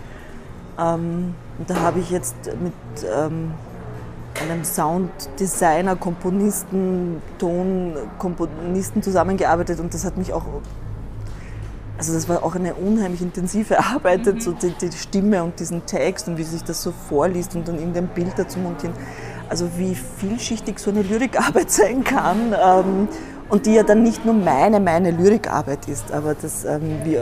Ähm, 0.78 1.34
da 1.66 1.76
habe 1.80 2.00
ich 2.00 2.10
jetzt 2.10 2.36
mit 2.62 2.72
ähm, 3.04 3.52
einem 4.40 4.64
Sounddesigner, 4.64 5.96
Komponisten, 5.96 7.22
Tonkomponisten 7.38 9.02
zusammengearbeitet 9.02 9.80
und 9.80 9.94
das 9.94 10.04
hat 10.04 10.16
mich 10.16 10.32
auch, 10.32 10.44
also 11.96 12.12
das 12.12 12.28
war 12.28 12.42
auch 12.42 12.56
eine 12.56 12.74
unheimlich 12.74 13.22
intensive 13.22 13.78
Arbeit, 13.94 14.26
mhm. 14.26 14.40
so 14.40 14.52
die, 14.52 14.72
die, 14.80 14.90
Stimme 14.92 15.44
und 15.44 15.60
diesen 15.60 15.86
Text 15.86 16.28
und 16.28 16.38
wie 16.38 16.42
sich 16.42 16.64
das 16.64 16.82
so 16.82 16.92
vorliest 17.08 17.54
und 17.54 17.68
dann 17.68 17.78
in 17.78 17.92
dem 17.92 18.08
Bild 18.08 18.32
dazu 18.36 18.58
montieren 18.58 18.94
also 19.54 19.70
wie 19.76 19.94
vielschichtig 19.94 20.80
so 20.80 20.90
eine 20.90 21.02
Lyrikarbeit 21.02 21.70
sein 21.80 22.02
kann 22.02 22.52
ähm, 22.60 23.08
und 23.48 23.66
die 23.66 23.74
ja 23.74 23.84
dann 23.84 24.02
nicht 24.02 24.24
nur 24.24 24.34
meine, 24.34 24.80
meine 24.80 25.12
Lyrikarbeit 25.12 25.86
ist, 25.86 26.10
aber 26.10 26.34
das, 26.34 26.64
ähm, 26.64 26.98
wie 27.04 27.20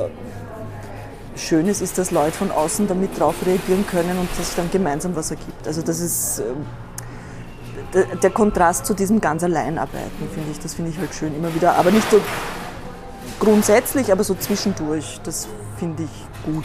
schön 1.37 1.67
ist, 1.69 1.83
ist, 1.83 1.99
dass 1.99 2.11
Leute 2.11 2.33
von 2.33 2.51
außen 2.51 2.89
damit 2.89 3.21
drauf 3.21 3.35
reagieren 3.45 3.87
können 3.87 4.19
und 4.19 4.31
dass 4.31 4.47
sich 4.47 4.57
dann 4.57 4.71
gemeinsam 4.71 5.15
was 5.15 5.31
ergibt. 5.31 5.67
Also 5.67 5.83
das 5.83 6.01
ist 6.01 6.43
äh, 7.93 8.17
der, 8.23 8.31
Kontrast 8.31 8.87
zu 8.87 8.95
diesem 8.95 9.21
ganz 9.21 9.45
Alleinarbeiten, 9.45 10.31
finde 10.33 10.53
ich, 10.53 10.59
das 10.59 10.73
finde 10.73 10.91
ich 10.91 10.99
halt 10.99 11.13
schön 11.13 11.37
immer 11.37 11.55
wieder, 11.55 11.77
aber 11.77 11.91
nicht 11.91 12.11
so 12.11 12.19
grundsätzlich, 13.41 14.11
aber 14.11 14.25
so 14.25 14.35
zwischendurch, 14.35 15.21
das 15.23 15.49
finde 15.77 16.05
ich 16.05 16.45
gut. 16.51 16.65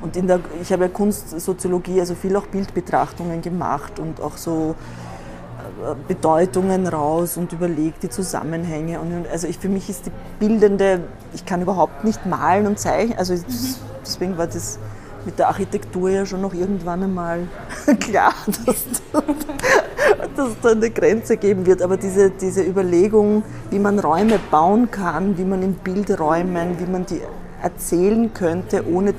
Und 0.00 0.16
in 0.16 0.26
der, 0.26 0.40
ich 0.62 0.72
habe 0.72 0.84
ja 0.84 0.88
Kunstsoziologie, 0.88 2.00
also 2.00 2.14
viel 2.14 2.36
auch 2.36 2.46
Bildbetrachtungen 2.46 3.42
gemacht 3.42 3.98
und 3.98 4.20
auch 4.20 4.36
so 4.36 4.74
Bedeutungen 6.06 6.86
raus 6.86 7.36
und 7.36 7.52
überlegt 7.52 8.02
die 8.02 8.08
Zusammenhänge. 8.08 9.00
Und 9.00 9.26
also 9.30 9.46
ich, 9.46 9.58
für 9.58 9.68
mich 9.68 9.88
ist 9.88 10.06
die 10.06 10.12
bildende, 10.38 11.00
ich 11.34 11.44
kann 11.44 11.62
überhaupt 11.62 12.04
nicht 12.04 12.26
malen 12.26 12.66
und 12.66 12.78
zeichnen. 12.78 13.18
Also 13.18 13.34
mhm. 13.34 13.44
deswegen 14.02 14.38
war 14.38 14.46
das 14.46 14.78
mit 15.24 15.38
der 15.38 15.48
Architektur 15.48 16.10
ja 16.10 16.24
schon 16.24 16.40
noch 16.40 16.54
irgendwann 16.54 17.02
einmal 17.02 17.40
klar, 18.00 18.32
dass, 18.64 18.76
dass 20.36 20.48
es 20.48 20.60
da 20.62 20.70
eine 20.70 20.90
Grenze 20.90 21.36
geben 21.36 21.66
wird. 21.66 21.82
Aber 21.82 21.96
diese, 21.96 22.30
diese 22.30 22.62
Überlegung, 22.62 23.42
wie 23.70 23.78
man 23.78 23.98
Räume 23.98 24.38
bauen 24.50 24.90
kann, 24.90 25.36
wie 25.38 25.44
man 25.44 25.62
in 25.62 25.74
Bildräumen, 25.74 26.78
wie 26.78 26.90
man 26.90 27.04
die 27.06 27.20
erzählen 27.62 28.32
könnte, 28.32 28.84
ohne 28.88 29.14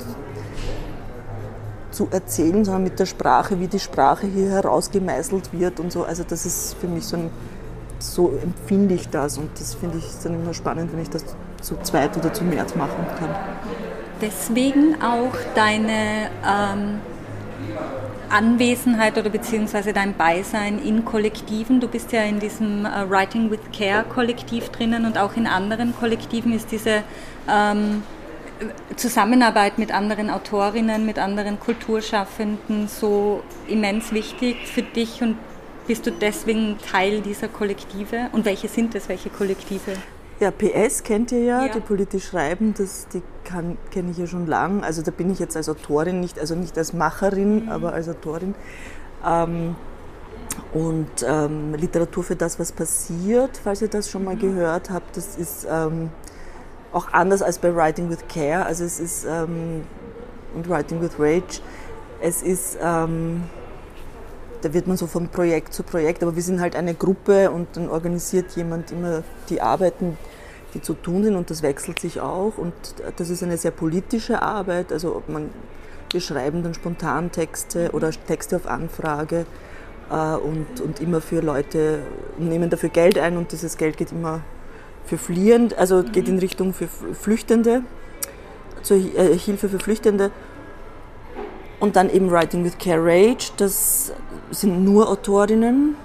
zu 2.00 2.08
erzählen, 2.12 2.64
sondern 2.64 2.84
mit 2.84 2.98
der 2.98 3.06
Sprache, 3.06 3.60
wie 3.60 3.68
die 3.68 3.80
Sprache 3.80 4.26
hier 4.26 4.52
herausgemeißelt 4.52 5.52
wird 5.52 5.82
und 5.82 5.92
so. 5.92 6.06
Also 6.06 6.24
das 6.26 6.46
ist 6.46 6.78
für 6.80 6.88
mich 6.88 7.04
so 7.04 7.18
ein, 7.18 7.30
so 8.00 8.32
empfinde 8.42 8.96
ich 8.96 9.10
das 9.10 9.38
und 9.38 9.50
das 9.60 9.74
finde 9.74 9.98
ich 9.98 10.06
dann 10.24 10.36
immer 10.36 10.54
spannend, 10.54 10.94
wenn 10.94 11.02
ich 11.02 11.10
das 11.10 11.26
zu 11.62 11.76
zweit 11.84 12.16
oder 12.16 12.32
zu 12.32 12.46
mehr 12.46 12.66
machen 12.76 13.06
kann. 13.20 13.36
Deswegen 14.22 14.96
auch 15.02 15.36
deine 15.56 16.30
ähm, 16.48 17.02
Anwesenheit 18.30 19.18
oder 19.18 19.30
beziehungsweise 19.30 19.92
dein 19.92 20.16
Beisein 20.16 20.80
in 20.82 21.04
Kollektiven. 21.04 21.82
Du 21.82 21.90
bist 21.90 22.14
ja 22.14 22.22
in 22.22 22.40
diesem 22.40 22.86
äh, 22.86 23.10
Writing 23.10 23.52
with 23.52 23.60
Care 23.78 24.06
Kollektiv 24.06 24.70
drinnen 24.70 25.06
und 25.06 25.18
auch 25.18 25.36
in 25.36 25.48
anderen 25.48 25.94
Kollektiven 26.00 26.54
ist 26.54 26.72
diese 26.72 27.04
ähm, 27.50 28.04
Zusammenarbeit 28.96 29.78
mit 29.78 29.94
anderen 29.94 30.30
Autorinnen, 30.30 31.06
mit 31.06 31.20
anderen 31.20 31.60
Kulturschaffenden 31.60 32.88
so 32.88 33.42
immens 33.68 34.12
wichtig 34.12 34.68
für 34.68 34.82
dich 34.82 35.22
und 35.22 35.38
bist 35.88 36.06
du 36.06 36.12
deswegen 36.12 36.78
Teil 36.78 37.22
dieser 37.22 37.48
Kollektive? 37.48 38.30
Und 38.32 38.46
welche 38.46 38.68
sind 38.68 38.94
es, 38.96 39.10
welche 39.10 39.30
Kollektive? 39.30 39.94
Ja, 40.40 40.52
PS 40.52 41.04
kennt 41.04 41.32
ihr 41.32 41.44
ja, 41.44 41.66
ja. 41.66 41.74
die 41.74 41.80
politisch 41.80 42.28
schreiben, 42.28 42.74
das, 42.78 43.08
die 43.08 43.22
kenne 43.44 44.12
ich 44.12 44.18
ja 44.18 44.28
schon 44.28 44.46
lang. 44.46 44.84
Also 44.84 45.02
da 45.02 45.12
bin 45.12 45.32
ich 45.32 45.40
jetzt 45.40 45.58
als 45.58 45.68
Autorin, 45.68 46.20
nicht, 46.20 46.40
also 46.40 46.56
nicht 46.56 46.78
als 46.78 46.94
Macherin, 46.94 47.66
mhm. 47.66 47.70
aber 47.70 47.94
als 47.94 48.08
Autorin. 48.08 48.56
Ähm, 49.26 49.76
und 50.74 51.10
ähm, 51.26 51.74
Literatur 51.74 52.24
für 52.24 52.36
das, 52.36 52.60
was 52.60 52.72
passiert, 52.72 53.60
falls 53.64 53.82
ihr 53.82 53.88
das 53.88 54.10
schon 54.10 54.24
mal 54.24 54.36
mhm. 54.36 54.40
gehört 54.40 54.90
habt, 54.90 55.18
das 55.18 55.36
ist 55.36 55.68
ähm, 55.70 56.10
auch 56.92 57.12
anders 57.12 57.42
als 57.42 57.60
bei 57.60 57.76
Writing 57.76 58.10
with 58.10 58.28
Care. 58.28 58.66
Also 58.66 58.84
es 58.84 59.00
ist 59.00 59.26
ähm, 59.26 59.84
und 60.56 60.70
Writing 60.70 61.02
with 61.02 61.12
Rage. 61.20 61.62
Es 62.22 62.42
ist, 62.42 62.78
ähm, 62.82 63.44
da 64.62 64.74
wird 64.74 64.88
man 64.88 64.98
so 64.98 65.08
von 65.08 65.30
Projekt 65.30 65.74
zu 65.74 65.84
Projekt, 65.84 66.22
aber 66.22 66.36
wir 66.36 66.44
sind 66.44 66.60
halt 66.60 66.76
eine 66.76 66.94
Gruppe 66.94 67.52
und 67.52 67.68
dann 67.74 67.90
organisiert 67.90 68.52
jemand 68.56 68.92
immer 68.92 69.24
die 69.50 69.62
Arbeiten, 69.62 70.18
die 70.74 70.82
zu 70.82 70.94
tun 70.94 71.24
sind 71.24 71.36
und 71.36 71.50
das 71.50 71.64
wechselt 71.64 72.00
sich 72.00 72.20
auch 72.20 72.58
und 72.58 72.74
das 73.16 73.30
ist 73.30 73.42
eine 73.42 73.58
sehr 73.58 73.72
politische 73.72 74.42
Arbeit. 74.42 74.92
Also 74.92 75.24
man, 75.28 75.50
wir 76.12 76.22
schreiben 76.22 76.62
dann 76.62 76.74
spontan 76.74 77.32
Texte 77.32 77.92
oder 77.94 78.12
Texte 78.12 78.58
auf 78.58 78.68
Anfrage 78.68 79.46
äh, 80.12 80.36
und, 80.36 80.82
und 80.82 81.00
immer 81.00 81.22
für 81.22 81.42
Leute, 81.42 82.00
nehmen 82.38 82.70
dafür 82.70 82.90
Geld 82.90 83.18
ein 83.18 83.38
und 83.38 83.52
dieses 83.52 83.78
Geld 83.78 83.98
geht 83.98 84.12
immer 84.12 84.42
für 85.10 85.18
Fliehend, 85.18 85.78
also 85.78 86.04
geht 86.04 86.30
in 86.30 86.38
Richtung 86.38 86.74
für 86.74 86.88
Flüchtende, 86.88 87.82
zur 88.84 88.98
äh, 88.98 89.36
Hilfe 89.38 89.68
für 89.68 89.80
Flüchtende. 89.80 90.32
Und 91.80 91.96
dann 91.96 92.12
eben 92.12 92.30
Writing 92.30 92.64
with 92.64 92.78
Care 92.78 93.04
Rage, 93.04 93.50
das 93.58 94.14
sind 94.52 94.84
nur 94.84 95.10
Autorinnen. 95.10 95.96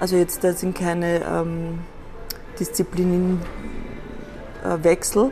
Also 0.00 0.16
jetzt, 0.16 0.42
da 0.42 0.52
sind 0.52 0.76
keine 0.76 1.22
ähm, 1.24 1.78
Disziplinenwechsel. 2.58 5.30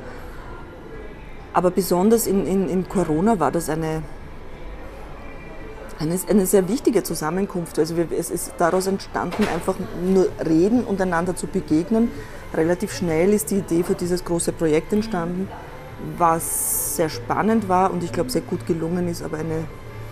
Aber 1.52 1.72
besonders 1.72 2.28
in, 2.28 2.46
in, 2.46 2.68
in 2.68 2.88
Corona 2.88 3.40
war 3.40 3.50
das 3.50 3.68
eine, 3.68 4.04
eine, 5.98 6.16
eine 6.28 6.46
sehr 6.46 6.68
wichtige 6.68 7.02
Zusammenkunft. 7.02 7.80
Also 7.80 7.96
wir, 7.96 8.06
es 8.16 8.30
ist 8.30 8.52
daraus 8.58 8.86
entstanden, 8.86 9.48
einfach 9.52 9.74
nur 10.04 10.28
reden 10.46 10.84
und 10.84 11.00
einander 11.00 11.34
zu 11.34 11.48
begegnen. 11.48 12.12
Relativ 12.54 12.92
schnell 12.92 13.32
ist 13.32 13.50
die 13.50 13.56
Idee 13.56 13.82
für 13.82 13.94
dieses 13.94 14.24
große 14.24 14.52
Projekt 14.52 14.92
entstanden, 14.92 15.48
was 16.18 16.96
sehr 16.96 17.08
spannend 17.08 17.68
war 17.68 17.90
und 17.92 18.04
ich 18.04 18.12
glaube 18.12 18.30
sehr 18.30 18.42
gut 18.42 18.66
gelungen 18.66 19.08
ist, 19.08 19.22
aber 19.22 19.38
eine 19.38 19.64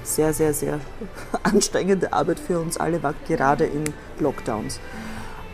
sehr, 0.03 0.33
sehr, 0.33 0.55
sehr 0.55 0.81
anstrengende 1.43 2.13
Arbeit 2.13 2.41
für 2.41 2.59
uns 2.61 2.79
alle 2.79 3.03
war, 3.03 3.15
gerade 3.29 3.65
in 3.65 3.85
Lockdowns. 4.19 4.81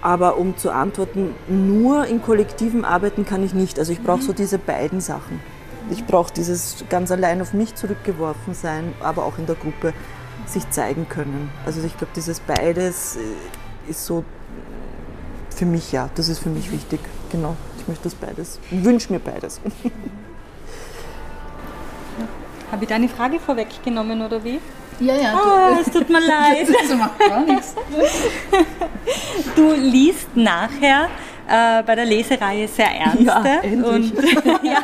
Aber 0.01 0.39
um 0.39 0.57
zu 0.57 0.71
antworten, 0.71 1.35
nur 1.49 2.07
in 2.07 2.23
kollektiven 2.23 2.85
Arbeiten 2.85 3.25
kann 3.25 3.43
ich 3.43 3.55
nicht. 3.55 3.79
Also 3.79 3.93
ich 3.93 4.03
brauche 4.03 4.23
so 4.23 4.33
diese 4.33 4.59
beiden 4.59 5.01
Sachen. 5.01 5.41
Ich 5.91 6.05
brauche 6.05 6.33
dieses 6.33 6.85
ganz 6.89 7.11
allein 7.11 7.41
auf 7.41 7.53
mich 7.53 7.75
zurückgeworfen 7.75 8.55
sein, 8.55 8.93
aber 9.01 9.25
auch 9.25 9.39
in 9.39 9.47
der 9.47 9.57
Gruppe 9.57 9.93
sich 10.47 10.69
zeigen 10.71 11.09
können. 11.09 11.51
Also 11.65 11.83
ich 11.83 11.97
glaube, 11.97 12.13
dieses 12.15 12.39
beides 12.41 13.17
äh, 13.17 13.91
ist 13.91 14.05
so 14.05 14.25
für 15.57 15.67
mich 15.67 15.91
ja, 15.93 16.09
das 16.15 16.29
ist 16.29 16.39
für 16.41 16.51
mich 16.51 16.71
wichtig. 16.71 17.01
Genau, 17.33 17.57
ich 17.79 17.89
möchte 17.89 18.05
das 18.05 18.15
beides. 18.15 18.61
Ich 18.71 18.85
wünsche 18.85 19.13
mir 19.13 19.19
beides. 19.19 19.61
Habe 22.71 22.83
ich 22.85 22.89
deine 22.89 23.09
Frage 23.09 23.39
vorweggenommen 23.41 24.21
oder 24.23 24.43
wie? 24.45 24.59
Ja, 25.01 25.15
ja. 25.15 25.35
Oh, 25.35 25.77
es 25.81 25.91
tut 25.93 26.09
mir 26.11 26.21
leid. 26.27 26.67
Das 26.69 26.97
macht 26.99 27.19
gar 27.19 27.45
nichts. 27.45 27.75
Du 29.55 29.73
liest 29.73 30.35
nachher 30.37 31.09
äh, 31.49 31.83
bei 31.85 31.95
der 31.95 32.05
Lesereihe 32.07 32.67
sehr 32.67 32.91
ernste. 32.91 33.25
Ja, 33.25 33.61
endlich. 33.63 33.87
Und, 33.87 34.13
ja, 34.65 34.79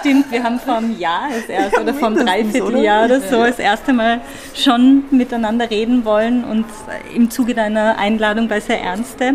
stimmt, 0.00 0.30
wir 0.30 0.42
haben 0.42 0.60
vor 0.60 0.76
einem 0.76 0.98
Jahr 0.98 1.28
das 1.30 1.46
erste, 1.48 1.76
Ja, 1.76 1.82
oder 1.82 1.94
vor 1.94 2.08
einem 2.08 2.26
Dreivierteljahr 2.26 3.04
oder? 3.06 3.16
oder 3.18 3.28
so 3.28 3.44
das 3.44 3.58
erste 3.58 3.92
Mal 3.92 4.20
schon 4.54 5.04
miteinander 5.10 5.70
reden 5.70 6.04
wollen 6.04 6.44
und 6.44 6.66
im 7.14 7.30
Zuge 7.30 7.54
deiner 7.54 7.98
Einladung 7.98 8.48
bei 8.48 8.60
sehr 8.60 8.80
ernste. 8.80 9.34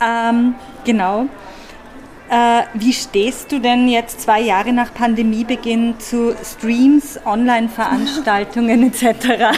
Ähm, 0.00 0.54
genau. 0.84 1.26
Äh, 2.30 2.64
wie 2.74 2.92
stehst 2.92 3.50
du 3.52 3.58
denn 3.58 3.88
jetzt 3.88 4.20
zwei 4.20 4.40
Jahre 4.42 4.70
nach 4.74 4.92
Pandemiebeginn 4.92 5.98
zu 5.98 6.34
Streams, 6.44 7.18
Online-Veranstaltungen 7.24 8.92
etc.? 8.92 9.56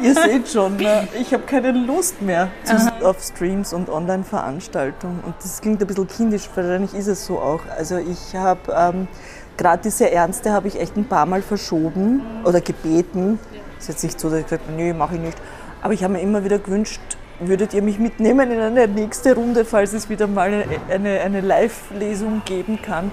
Ihr 0.00 0.14
seht 0.14 0.48
schon, 0.48 0.76
ne? 0.76 1.08
ich 1.20 1.34
habe 1.34 1.42
keine 1.42 1.72
Lust 1.72 2.22
mehr 2.22 2.48
zu, 2.62 2.76
auf 3.04 3.20
Streams 3.20 3.72
und 3.72 3.90
Online-Veranstaltungen. 3.90 5.18
Und 5.26 5.34
das 5.42 5.60
klingt 5.60 5.80
ein 5.80 5.86
bisschen 5.88 6.06
kindisch, 6.06 6.48
wahrscheinlich 6.54 6.94
ist 6.94 7.08
es 7.08 7.26
so 7.26 7.40
auch. 7.40 7.62
Also 7.76 7.96
ich 7.96 8.36
habe 8.36 8.72
ähm, 8.72 9.08
gerade 9.56 9.82
diese 9.82 10.08
Ernste 10.08 10.52
habe 10.52 10.68
ich 10.68 10.78
echt 10.78 10.96
ein 10.96 11.06
paar 11.06 11.26
Mal 11.26 11.42
verschoben 11.42 12.22
oder 12.44 12.60
gebeten. 12.60 13.40
ist 13.80 13.88
jetzt 13.88 14.04
nicht 14.04 14.20
so, 14.20 14.30
dass 14.30 14.38
ich 14.38 14.44
gesagt 14.44 14.62
habe, 14.68 14.76
nee, 14.76 14.92
mache 14.92 15.16
ich 15.16 15.20
nicht. 15.20 15.38
Aber 15.82 15.92
ich 15.92 16.04
habe 16.04 16.12
mir 16.12 16.20
immer 16.20 16.44
wieder 16.44 16.60
gewünscht, 16.60 17.00
würdet 17.48 17.74
ihr 17.74 17.82
mich 17.82 17.98
mitnehmen 17.98 18.50
in 18.50 18.60
eine 18.60 18.88
nächste 18.88 19.34
Runde, 19.34 19.64
falls 19.64 19.92
es 19.92 20.08
wieder 20.08 20.26
mal 20.26 20.52
eine, 20.52 20.64
eine, 20.90 21.20
eine 21.20 21.40
Live-Lesung 21.40 22.42
geben 22.44 22.80
kann. 22.82 23.10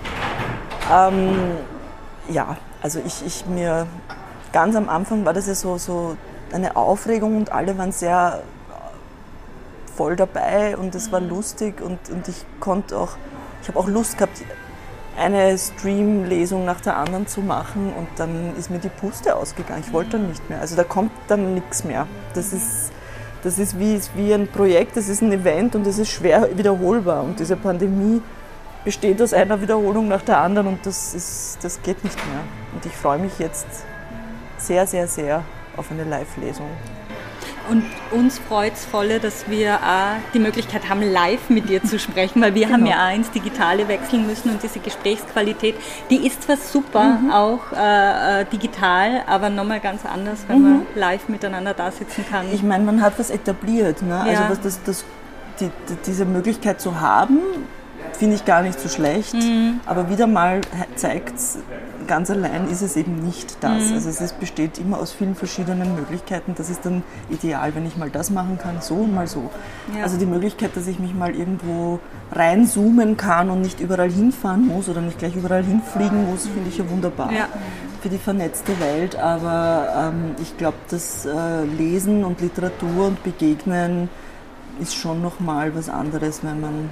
Ähm, 0.91 1.35
ja, 2.29 2.57
also 2.81 2.99
ich, 3.05 3.25
ich 3.25 3.45
mir 3.45 3.87
ganz 4.51 4.75
am 4.75 4.89
Anfang 4.89 5.25
war 5.25 5.33
das 5.33 5.47
ja 5.47 5.55
so, 5.55 5.77
so 5.77 6.17
eine 6.51 6.75
Aufregung 6.75 7.37
und 7.37 7.51
alle 7.51 7.77
waren 7.77 7.91
sehr 7.91 8.41
voll 9.95 10.15
dabei 10.15 10.77
und 10.77 10.95
es 10.95 11.11
war 11.11 11.19
lustig 11.19 11.81
und, 11.81 11.99
und 12.09 12.27
ich 12.27 12.45
konnte 12.59 12.97
auch, 12.97 13.17
ich 13.61 13.67
habe 13.67 13.79
auch 13.79 13.87
Lust 13.87 14.17
gehabt, 14.17 14.41
eine 15.17 15.57
Stream-Lesung 15.57 16.63
nach 16.63 16.79
der 16.79 16.95
anderen 16.95 17.27
zu 17.27 17.41
machen 17.41 17.91
und 17.97 18.07
dann 18.15 18.55
ist 18.57 18.71
mir 18.71 18.79
die 18.79 18.89
Puste 18.89 19.35
ausgegangen. 19.35 19.83
Ich 19.85 19.91
wollte 19.91 20.11
dann 20.11 20.29
nicht 20.29 20.49
mehr. 20.49 20.61
Also 20.61 20.77
da 20.77 20.85
kommt 20.85 21.11
dann 21.27 21.55
nichts 21.55 21.83
mehr. 21.83 22.07
Das 22.33 22.53
ist, 22.53 22.91
das 23.43 23.60
ist 23.60 23.80
wie, 23.80 23.99
wie 24.15 24.34
ein 24.34 24.47
Projekt, 24.47 24.97
das 24.97 25.08
ist 25.08 25.21
ein 25.21 25.32
Event 25.32 25.75
und 25.75 25.86
das 25.86 25.97
ist 25.97 26.10
schwer 26.10 26.49
wiederholbar. 26.56 27.23
Und 27.23 27.39
diese 27.39 27.56
Pandemie 27.56 28.21
besteht 28.84 29.21
aus 29.21 29.34
einer 29.34 29.62
Wiederholung 29.62 30.08
nach 30.08 30.21
der 30.21 30.39
anderen 30.39 30.67
und 30.67 30.86
das, 30.86 31.13
ist, 31.13 31.58
das 31.62 31.82
geht 31.82 32.04
nicht 32.04 32.17
mehr. 32.28 32.41
Und 32.73 32.86
ich 32.86 32.93
freue 32.93 33.19
mich 33.19 33.38
jetzt 33.39 33.67
sehr, 34.58 34.86
sehr, 34.88 35.08
sehr 35.08 35.43
auf 35.78 35.91
eine 35.91 36.04
Live-Lesung. 36.04 36.69
Und 37.69 37.84
uns 38.12 38.39
freut 38.39 38.73
es 38.73 38.86
voll, 38.86 39.19
dass 39.19 39.47
wir 39.49 39.75
auch 39.75 40.17
die 40.34 40.39
Möglichkeit 40.39 40.89
haben, 40.89 41.01
live 41.03 41.49
mit 41.49 41.69
dir 41.69 41.84
zu 41.84 41.99
sprechen, 41.99 42.41
weil 42.41 42.55
wir 42.55 42.67
haben 42.69 42.84
Genau. 42.86 42.91
ja 42.91 43.08
auch 43.10 43.15
ins 43.15 43.29
Digitale 43.32 43.88
wechseln 43.88 44.25
müssen 44.25 44.49
und 44.49 44.63
diese 44.63 44.79
Gesprächsqualität, 44.79 45.75
die 46.10 46.25
ist 46.25 46.43
zwar 46.43 46.58
super, 46.58 47.19
auch 47.32 47.60
äh, 47.77 48.41
äh, 48.41 48.45
digital, 48.45 49.21
aber 49.27 49.49
nochmal 49.49 49.79
ganz 49.79 50.05
anders, 50.05 50.39
wenn 50.47 50.62
man 50.62 50.82
live 50.95 51.29
miteinander 51.29 51.73
da 51.75 51.91
sitzen 51.91 52.25
kann. 52.29 52.47
Ich 52.51 52.63
meine, 52.63 52.84
man 52.84 53.01
hat 53.01 53.13
was 53.19 53.29
etabliert. 53.29 54.01
Ne? 54.01 54.19
Also 54.19 54.43
Ja. 54.43 54.49
was 54.49 54.62
das, 54.62 54.79
das, 54.84 55.05
die, 55.60 55.65
die, 55.89 55.95
diese 56.08 56.25
Möglichkeit 56.25 56.82
zu 56.82 56.99
haben, 56.99 57.38
finde 58.17 58.35
ich 58.35 58.45
gar 58.45 58.61
nicht 58.61 58.79
so 58.79 58.89
schlecht. 58.89 59.33
Mhm. 59.33 59.79
Aber 59.85 60.09
wieder 60.09 60.27
mal 60.27 60.61
zeigt 60.95 61.35
es, 61.37 61.59
ganz 62.07 62.29
allein 62.31 62.67
ist 62.69 62.81
es 62.81 62.95
eben 62.97 63.23
nicht 63.23 63.57
das. 63.63 63.89
Mhm. 63.89 63.93
Also 63.95 64.09
es 64.09 64.21
ist, 64.21 64.39
besteht 64.39 64.77
immer 64.77 64.99
aus 64.99 65.11
vielen 65.11 65.35
verschiedenen 65.35 65.95
Möglichkeiten. 65.95 66.53
Das 66.57 66.69
ist 66.69 66.85
dann 66.85 67.03
ideal, 67.29 67.73
wenn 67.75 67.85
ich 67.85 67.97
mal 67.97 68.09
das 68.09 68.29
machen 68.29 68.57
kann, 68.57 68.81
so 68.81 68.95
und 68.95 69.13
mal 69.13 69.27
so. 69.27 69.49
Ja. 69.95 70.03
Also 70.03 70.17
die 70.17 70.25
Möglichkeit, 70.25 70.75
dass 70.75 70.87
ich 70.87 70.99
mich 70.99 71.13
mal 71.13 71.35
irgendwo 71.35 71.99
reinzoomen 72.31 73.17
kann 73.17 73.49
und 73.49 73.61
nicht 73.61 73.79
überall 73.79 74.09
hinfahren 74.11 74.67
muss 74.67 74.89
oder 74.89 75.01
nicht 75.01 75.19
gleich 75.19 75.35
überall 75.35 75.63
hinfliegen 75.63 76.29
muss, 76.29 76.43
finde 76.47 76.69
ich 76.69 76.77
ja 76.77 76.89
wunderbar 76.89 77.31
Ja. 77.31 77.47
für 78.01 78.09
die 78.09 78.17
vernetzte 78.17 78.79
Welt. 78.79 79.15
Aber 79.15 80.11
ähm, 80.13 80.35
ich 80.41 80.57
glaube, 80.57 80.77
das 80.89 81.25
äh, 81.25 81.63
Lesen 81.65 82.23
und 82.23 82.41
Literatur 82.41 83.07
und 83.07 83.23
Begegnen 83.23 84.09
ist 84.79 84.95
schon 84.95 85.21
nochmal 85.21 85.75
was 85.75 85.89
anderes, 85.89 86.39
wenn 86.43 86.61
man, 86.61 86.89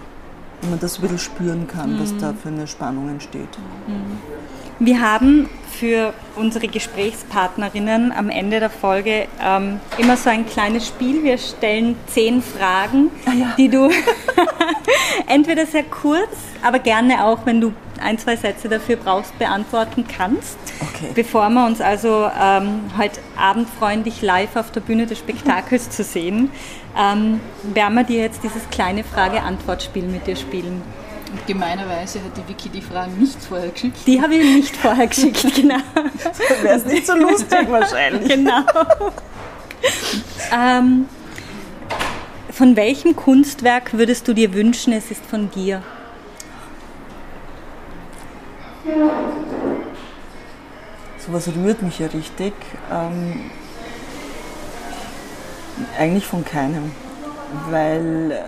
wenn 0.62 0.72
man 0.72 0.80
das 0.80 0.98
ein 0.98 1.02
bisschen 1.02 1.20
spüren 1.20 1.68
kann, 1.68 2.00
was 2.00 2.16
da 2.18 2.34
für 2.34 2.50
eine 2.50 2.68
Spannung 2.68 3.10
entsteht. 3.10 3.50
Wir 4.80 5.02
haben 5.02 5.50
für 5.72 6.14
unsere 6.36 6.68
Gesprächspartnerinnen 6.68 8.12
am 8.12 8.30
Ende 8.30 8.60
der 8.60 8.70
Folge 8.70 9.28
ähm, 9.42 9.80
immer 9.98 10.18
so 10.18 10.30
ein 10.30 10.46
kleines 10.46 10.88
Spiel. 10.88 11.24
Wir 11.24 11.38
stellen 11.38 11.96
zehn 12.08 12.42
Fragen, 12.42 13.10
die 13.58 13.70
du 13.70 13.90
entweder 15.28 15.66
sehr 15.66 15.84
kurz, 15.84 16.30
aber 16.64 16.80
gerne 16.80 17.26
auch, 17.26 17.40
wenn 17.46 17.62
du 17.62 17.74
ein, 18.00 18.20
zwei 18.20 18.36
Sätze 18.36 18.70
dafür 18.70 18.98
brauchst, 18.98 19.38
beantworten 19.40 20.06
kannst. 20.08 20.58
Okay. 20.82 21.12
Bevor 21.16 21.50
wir 21.50 21.66
uns 21.66 21.82
also 21.82 22.30
ähm, 22.40 22.82
heute 22.98 23.20
Abend 23.36 23.68
freundlich 23.70 24.22
live 24.22 24.56
auf 24.56 24.72
der 24.72 24.82
Bühne 24.82 25.08
des 25.08 25.18
Spektakels 25.18 25.90
zu 25.90 26.04
sehen, 26.04 26.52
ähm, 26.98 27.40
werden 27.64 27.94
wir 27.96 28.04
dir 28.04 28.22
jetzt 28.22 28.44
dieses 28.44 28.68
kleine 28.70 29.04
Frage-Antwort-Spiel 29.04 30.04
mit 30.04 30.26
dir 30.26 30.36
spielen. 30.36 30.82
Und 31.32 31.46
gemeinerweise 31.46 32.20
hat 32.24 32.38
die 32.38 32.48
Vicky 32.48 32.70
die 32.70 32.82
Fragen 32.82 33.20
nicht 33.20 33.42
vorher 33.42 33.70
geschickt. 33.70 33.98
Die 34.08 34.22
habe 34.22 34.36
ich 34.36 34.56
nicht 34.56 34.76
vorher 34.76 35.08
geschickt, 35.08 35.46
genau. 35.56 35.78
Wäre 36.62 36.78
es 36.78 36.86
nicht 36.86 37.06
so 37.06 37.16
lustig 37.16 37.70
wahrscheinlich. 37.70 38.30
genau. 38.30 38.64
ähm, 40.52 41.08
von 42.52 42.76
welchem 42.76 43.16
Kunstwerk 43.16 43.94
würdest 43.94 44.28
du 44.28 44.34
dir 44.34 44.54
wünschen, 44.54 44.94
es 44.94 45.12
ist 45.12 45.26
von 45.26 45.52
dir? 45.52 45.84
Sowas 51.20 51.50
rührt 51.56 51.82
mich 51.82 52.00
ja 52.00 52.08
richtig. 52.08 52.54
Ähm, 52.92 53.52
eigentlich 55.98 56.26
von 56.26 56.44
keinem. 56.46 56.92
Weil 57.70 58.44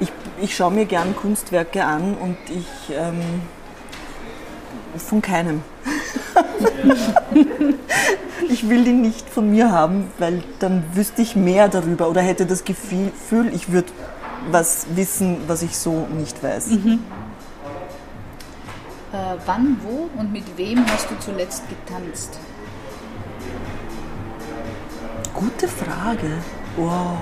ich, 0.00 0.12
ich 0.40 0.56
schaue 0.56 0.72
mir 0.72 0.86
gern 0.86 1.16
Kunstwerke 1.16 1.84
an 1.84 2.14
und 2.14 2.36
ich 2.48 2.94
ähm, 2.94 3.42
von 4.96 5.22
keinem. 5.22 5.62
ich 8.48 8.68
will 8.68 8.84
die 8.84 8.92
nicht 8.92 9.28
von 9.28 9.50
mir 9.50 9.70
haben, 9.70 10.10
weil 10.18 10.42
dann 10.58 10.84
wüsste 10.94 11.22
ich 11.22 11.36
mehr 11.36 11.68
darüber 11.68 12.08
oder 12.08 12.22
hätte 12.22 12.46
das 12.46 12.64
Gefühl, 12.64 13.12
ich 13.52 13.72
würde 13.72 13.92
was 14.50 14.86
wissen, 14.94 15.38
was 15.46 15.62
ich 15.62 15.76
so 15.76 16.06
nicht 16.16 16.42
weiß. 16.42 16.68
Mhm. 16.68 17.00
Äh, 19.12 19.36
wann, 19.46 19.78
wo 19.82 20.08
und 20.18 20.32
mit 20.32 20.44
wem 20.56 20.84
hast 20.86 21.10
du 21.10 21.18
zuletzt 21.18 21.62
getanzt? 21.68 22.38
Gute 25.38 25.68
Frage. 25.68 26.32
Wow. 26.76 27.16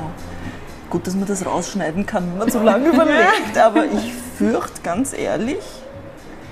Gut, 0.88 1.06
dass 1.06 1.14
man 1.14 1.26
das 1.26 1.44
rausschneiden 1.44 2.06
kann, 2.06 2.30
wenn 2.30 2.38
man 2.38 2.50
so 2.50 2.62
lange 2.62 2.88
überlegt. 2.88 3.58
Aber 3.62 3.84
ich 3.84 4.14
fürchte 4.38 4.80
ganz 4.82 5.12
ehrlich, 5.12 5.62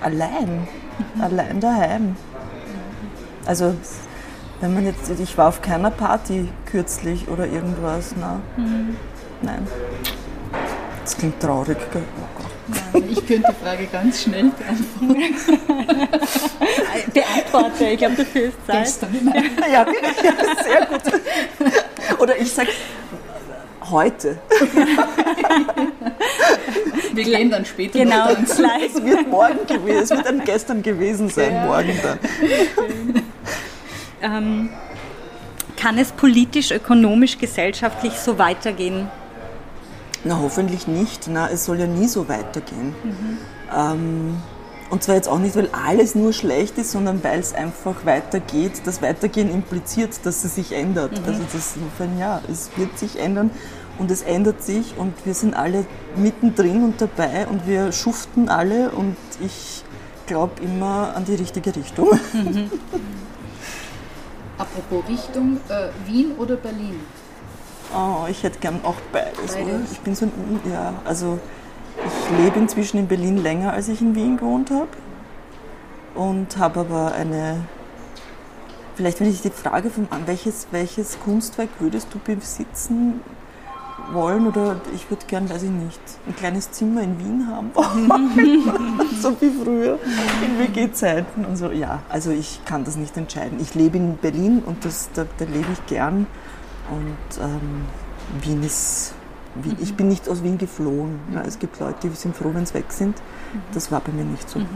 allein. 0.03 0.69
Allein 1.19 1.61
daheim. 1.61 2.17
Also, 3.47 3.75
wenn 4.61 4.75
man 4.75 4.85
jetzt, 4.85 5.09
ich 5.09 5.39
war 5.39 5.49
auf 5.49 5.63
keiner 5.63 5.91
Party 5.91 6.51
kürzlich 6.67 7.29
oder 7.29 7.47
irgendwas, 7.47 8.15
na. 8.21 8.41
Mhm. 8.59 8.99
Nein. 9.41 9.67
Das 11.03 11.17
klingt 11.17 11.41
traurig, 11.41 11.79
gell? 11.91 12.03
Nein, 12.67 13.05
ich 13.11 13.27
könnte 13.27 13.53
die 13.53 13.65
Frage 13.65 13.87
ganz 13.87 14.23
schnell 14.23 14.51
beantworten. 14.51 16.09
Beantworte, 17.13 17.85
ich 17.85 17.99
glaube, 17.99 18.17
dafür 18.17 18.43
ist 18.43 18.67
Zeit. 18.67 18.85
Gestern. 18.85 19.33
Ja, 19.73 19.87
sehr 20.63 20.87
gut. 20.87 21.03
Oder 22.21 22.39
ich 22.39 22.53
sage 22.53 22.71
heute. 23.91 24.39
Wir 27.13 27.25
gehen 27.25 27.51
dann 27.51 27.65
später. 27.65 27.99
Genau, 27.99 28.29
es 28.31 28.59
wird 29.03 29.29
morgen 29.29 29.67
gewesen, 29.67 30.03
es 30.03 30.11
wird 30.11 30.27
dann 30.27 30.45
gestern 30.45 30.83
gewesen 30.83 31.29
sein, 31.29 31.55
ja. 31.55 31.67
morgen 31.67 31.99
dann. 32.03 32.19
Ähm, 34.23 34.71
kann 35.77 35.99
es 35.99 36.13
politisch, 36.13 36.71
ökonomisch, 36.71 37.37
gesellschaftlich 37.37 38.15
so 38.15 38.39
weitergehen? 38.39 39.09
Na, 40.25 40.39
hoffentlich 40.41 40.87
nicht. 40.87 41.29
Na, 41.29 41.49
es 41.51 41.65
soll 41.65 41.81
ja 41.81 41.87
nie 41.87 42.09
so 42.09 42.29
weitergehen. 42.29 42.95
Mhm. 43.05 43.39
Ähm, 43.75 44.37
und 44.91 45.03
zwar 45.03 45.17
jetzt 45.17 45.29
auch 45.29 45.39
nicht, 45.39 45.57
weil 45.57 45.69
alles 45.73 46.15
nur 46.15 46.33
schlecht 46.33 46.79
ist, 46.79 46.93
sondern 46.93 47.23
weil 47.25 47.41
es 47.41 47.55
einfach 47.55 48.05
weitergeht. 48.05 48.83
Das 48.85 49.03
Weitergehen 49.03 49.51
impliziert, 49.51 50.11
dass 50.25 50.45
es 50.45 50.55
sich 50.55 50.73
ändert. 50.73 51.21
Mhm. 51.21 51.27
Also 51.27 51.43
das 51.53 51.77
insofern 51.77 52.19
ja, 52.19 52.41
es 52.51 52.71
wird 52.77 52.99
sich 52.99 53.19
ändern 53.19 53.51
und 53.99 54.11
es 54.11 54.23
ändert 54.23 54.63
sich 54.63 54.95
und 54.97 55.15
wir 55.25 55.35
sind 55.35 55.55
alle 55.55 55.87
mittendrin 56.17 56.85
und 56.85 57.01
dabei 57.01 57.47
und 57.47 57.67
wir 57.67 57.93
schuften 57.93 58.49
alle 58.49 58.91
und 58.91 59.17
ich 59.45 59.85
glaube 60.27 60.63
immer 60.63 61.15
an 61.15 61.25
die 61.25 61.35
richtige 61.35 61.75
Richtung. 61.75 62.09
Mhm. 62.33 62.71
Apropos 64.59 65.09
Richtung, 65.09 65.59
äh, 65.69 65.89
Wien 66.07 66.33
oder 66.39 66.57
Berlin? 66.57 67.01
Oh, 67.95 68.27
ich 68.29 68.43
hätte 68.43 68.59
gern 68.59 68.81
auch 68.83 68.97
beides. 69.13 69.55
beides. 69.55 69.93
Ich 69.93 70.01
bin 70.01 70.15
so, 70.15 70.27
ja, 70.71 70.95
also 71.05 71.39
ich 71.97 72.39
lebe 72.45 72.59
inzwischen 72.59 72.99
in 72.99 73.07
Berlin 73.07 73.37
länger, 73.37 73.73
als 73.73 73.89
ich 73.89 74.01
in 74.01 74.15
Wien 74.15 74.37
gewohnt 74.37 74.71
habe. 74.71 74.89
Und 76.15 76.57
habe 76.59 76.81
aber 76.81 77.13
eine, 77.15 77.65
vielleicht 78.97 79.21
wenn 79.21 79.31
ich 79.31 79.43
die 79.43 79.51
Frage 79.51 79.91
von 79.91 80.09
welches, 80.27 80.69
welches 80.71 81.19
Kunstwerk 81.21 81.71
würdest 81.79 82.09
du 82.13 82.19
besitzen 82.19 83.21
wollen 84.13 84.47
oder 84.47 84.81
ich 84.95 85.09
würde 85.11 85.25
gern, 85.27 85.49
weiß 85.49 85.63
ich 85.63 85.71
nicht, 85.71 86.01
ein 86.27 86.37
kleines 86.37 86.71
Zimmer 86.73 87.03
in 87.03 87.19
Wien 87.19 87.49
haben. 87.49 87.71
so 89.21 89.41
wie 89.41 89.51
früher 89.51 89.99
in 90.45 90.59
WG-Zeiten 90.59 91.45
und 91.45 91.57
so. 91.57 91.71
Ja, 91.71 92.03
also 92.09 92.31
ich 92.31 92.61
kann 92.65 92.85
das 92.85 92.97
nicht 92.97 93.17
entscheiden. 93.17 93.59
Ich 93.61 93.75
lebe 93.75 93.97
in 93.97 94.17
Berlin 94.17 94.63
und 94.65 94.85
das, 94.85 95.11
da, 95.15 95.25
da 95.39 95.45
lebe 95.45 95.67
ich 95.73 95.87
gern 95.87 96.27
und 96.91 97.43
ähm, 97.43 97.85
Wien 98.43 98.63
ist, 98.63 99.15
Wien, 99.55 99.77
ich 99.81 99.95
bin 99.95 100.09
nicht 100.09 100.29
aus 100.29 100.43
Wien 100.43 100.59
geflohen. 100.59 101.19
Ja, 101.33 101.43
es 101.43 101.59
gibt 101.59 101.79
Leute, 101.81 102.09
die 102.09 102.15
sind 102.15 102.37
froh, 102.37 102.51
wenn 102.53 102.67
sie 102.67 102.75
weg 102.75 102.87
sind. 102.89 103.17
Das 103.73 103.91
war 103.91 104.01
bei 104.01 104.13
mir 104.13 104.25
nicht 104.25 104.49
so. 104.49 104.61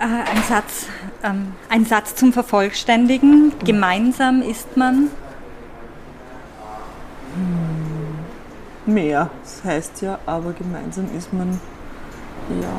Äh, 0.00 0.04
ein, 0.04 0.42
Satz, 0.48 0.86
ähm, 1.22 1.52
ein 1.68 1.84
Satz 1.84 2.16
zum 2.16 2.32
Vervollständigen. 2.32 3.52
Gemeinsam 3.64 4.42
ist 4.42 4.76
man. 4.76 5.10
Hm, 7.36 8.92
mehr, 8.92 9.30
das 9.44 9.62
heißt 9.62 10.02
ja, 10.02 10.18
aber 10.26 10.54
gemeinsam 10.54 11.08
ist 11.16 11.32
man, 11.32 11.60
ja, 12.60 12.72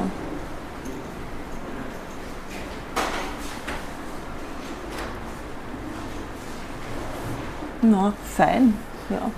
Na, 7.84 8.14
fein, 8.36 8.74
ja. 9.10 9.30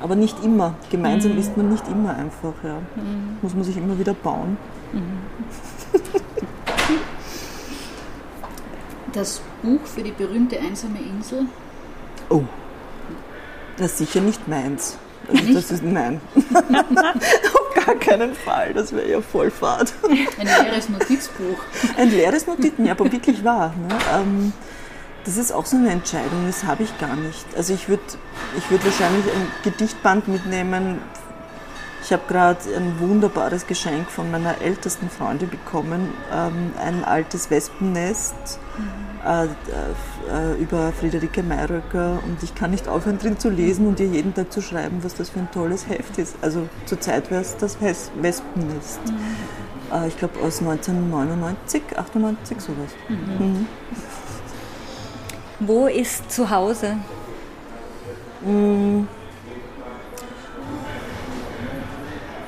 Aber 0.00 0.16
nicht 0.16 0.42
immer. 0.42 0.74
Gemeinsam 0.90 1.32
mhm. 1.32 1.38
ist 1.38 1.56
man 1.56 1.70
nicht 1.70 1.86
immer 1.88 2.10
einfach, 2.10 2.54
ja. 2.64 2.78
Mhm. 2.96 3.38
Muss 3.40 3.54
man 3.54 3.62
sich 3.62 3.76
immer 3.76 3.98
wieder 3.98 4.14
bauen. 4.14 4.56
Mhm. 4.92 5.18
Das 9.12 9.42
Buch 9.62 9.80
für 9.84 10.02
die 10.02 10.10
berühmte 10.10 10.58
einsame 10.58 10.98
Insel? 10.98 11.46
Oh, 12.30 12.42
das 13.76 13.92
ist 13.92 13.98
sicher 13.98 14.20
nicht 14.20 14.48
meins. 14.48 14.96
Also 15.28 15.52
das 15.52 15.70
ist 15.70 15.84
nein. 15.84 16.20
Auf 16.34 17.84
gar 17.86 17.94
keinen 17.94 18.34
Fall, 18.34 18.72
das 18.74 18.92
wäre 18.92 19.08
ja 19.08 19.20
Vollfahrt. 19.20 19.92
Ein 20.38 20.46
leeres 20.46 20.88
Notizbuch. 20.88 21.58
Ein 21.96 22.10
leeres 22.10 22.46
Notizbuch, 22.46 22.84
ja, 22.84 22.92
aber 22.92 23.10
wirklich 23.12 23.44
wahr. 23.44 23.72
Ne? 23.88 23.94
Ähm, 24.14 24.52
das 25.24 25.36
ist 25.36 25.52
auch 25.52 25.66
so 25.66 25.76
eine 25.76 25.90
Entscheidung, 25.90 26.46
das 26.46 26.64
habe 26.64 26.82
ich 26.82 26.98
gar 26.98 27.14
nicht. 27.16 27.46
Also 27.56 27.74
ich 27.74 27.88
würde 27.88 28.02
ich 28.56 28.70
würd 28.70 28.84
wahrscheinlich 28.84 29.24
ein 29.26 29.46
Gedichtband 29.62 30.28
mitnehmen. 30.28 30.98
Ich 32.04 32.12
habe 32.12 32.22
gerade 32.26 32.58
ein 32.76 32.98
wunderbares 32.98 33.66
Geschenk 33.68 34.10
von 34.10 34.30
meiner 34.32 34.60
ältesten 34.60 35.08
Freundin 35.08 35.48
bekommen, 35.48 36.12
ähm, 36.32 36.72
ein 36.84 37.04
altes 37.04 37.48
Wespennest 37.48 38.34
mhm. 38.76 39.28
äh, 39.30 39.44
äh, 39.44 40.60
über 40.60 40.92
Friederike 40.92 41.44
Mayröcker 41.44 42.18
und 42.26 42.42
ich 42.42 42.56
kann 42.56 42.72
nicht 42.72 42.88
aufhören 42.88 43.18
drin 43.18 43.38
zu 43.38 43.50
lesen 43.50 43.86
und 43.86 44.00
ihr 44.00 44.06
jeden 44.06 44.34
Tag 44.34 44.52
zu 44.52 44.60
schreiben, 44.60 44.98
was 45.02 45.14
das 45.14 45.30
für 45.30 45.38
ein 45.38 45.50
tolles 45.52 45.88
Heft 45.88 46.18
ist. 46.18 46.34
Also 46.42 46.68
zurzeit 46.86 47.30
wäre 47.30 47.42
es 47.42 47.56
das 47.56 47.78
Wespennest. 47.80 49.00
Mhm. 49.06 49.92
Äh, 49.92 50.08
ich 50.08 50.18
glaube 50.18 50.40
aus 50.40 50.58
1999, 50.58 51.82
98, 51.96 52.60
sowas. 52.60 52.90
Mhm. 53.08 53.46
mhm. 53.46 53.66
Wo 55.66 55.86
ist 55.86 56.30
zu 56.30 56.50
Hause? 56.50 56.96
Mm. 58.44 59.02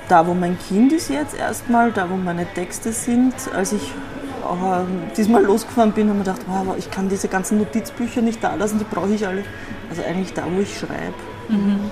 Da, 0.09 0.27
wo 0.27 0.35
mein 0.35 0.59
Kind 0.59 0.93
ist 0.93 1.11
jetzt 1.11 1.37
erstmal, 1.37 1.93
da, 1.93 2.11
wo 2.11 2.17
meine 2.17 2.45
Texte 2.53 2.93
sind. 2.93 3.35
Als 3.55 3.73
ich 3.73 3.83
äh, 3.83 5.15
diesmal 5.17 5.45
losgefahren 5.45 5.93
bin, 5.93 6.09
habe 6.09 6.19
ich 6.19 6.25
gedacht, 6.25 6.43
wow, 6.49 6.75
ich 6.77 6.91
kann 6.91 7.09
diese 7.09 7.29
ganzen 7.29 7.59
Notizbücher 7.59 8.21
nicht 8.21 8.43
da 8.43 8.55
lassen, 8.57 8.79
die 8.81 8.85
brauche 8.85 9.15
ich 9.15 9.27
alle. 9.27 9.45
Also 9.89 10.03
eigentlich 10.03 10.33
da, 10.35 10.43
wo 10.53 10.61
ich 10.61 10.77
schreibe. 10.77 11.15
Mhm. 11.49 11.91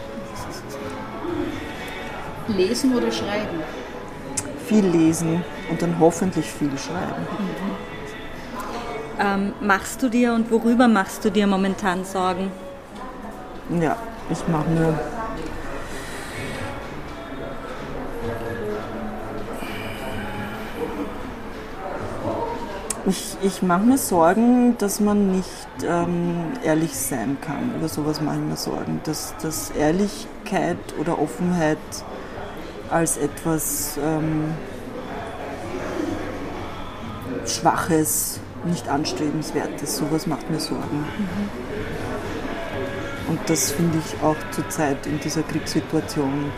Lesen 2.49 2.97
oder 2.97 3.13
schreiben? 3.13 3.63
Viel 4.67 4.87
lesen 4.87 5.45
und 5.71 5.81
dann 5.81 5.97
hoffentlich 6.01 6.47
viel 6.47 6.77
schreiben. 6.77 7.23
Mhm 7.39 7.92
ähm, 9.19 9.53
machst 9.61 10.03
du 10.03 10.09
dir 10.09 10.33
und 10.35 10.51
worüber 10.51 10.89
machst 10.89 11.25
du 11.25 11.31
dir 11.31 11.47
momentan 11.47 12.05
Sorgen? 12.05 12.51
Ja, 13.81 13.97
ich 14.31 14.47
mache 14.49 14.69
mir 14.71 14.99
Ich, 23.05 23.37
ich 23.43 23.63
mache 23.63 23.83
mir 23.83 23.99
Sorgen, 23.99 24.79
dass 24.79 25.01
man 25.01 25.33
nicht 25.33 25.67
ähm, 25.85 26.53
ehrlich 26.63 26.97
sein 26.97 27.37
kann. 27.41 27.75
Über 27.77 27.89
sowas 27.89 28.21
mache 28.21 28.37
ich 28.37 28.43
mir 28.43 28.57
Sorgen. 28.57 29.01
Dass, 29.03 29.35
dass 29.43 29.71
Ehrlichkeit 29.71 30.77
oder 31.01 31.21
Offenheit 31.21 31.79
als 32.91 33.17
etwas 33.17 33.99
ähm, 33.99 34.55
Schwaches 37.45 38.39
nicht 38.65 38.89
anstrebenswert 38.89 39.83
ist. 39.83 39.97
Sowas 39.97 40.27
macht 40.27 40.51
mir 40.51 40.61
Sorgen. 40.61 40.99
Mhm. 40.99 41.73
Und 43.29 43.41
das 43.47 43.73
finde 43.73 43.99
ich 43.99 44.23
auch 44.23 44.37
zurzeit 44.51 45.07
in 45.07 45.21
dieser 45.21 45.43
Kriegssituation 45.43 46.51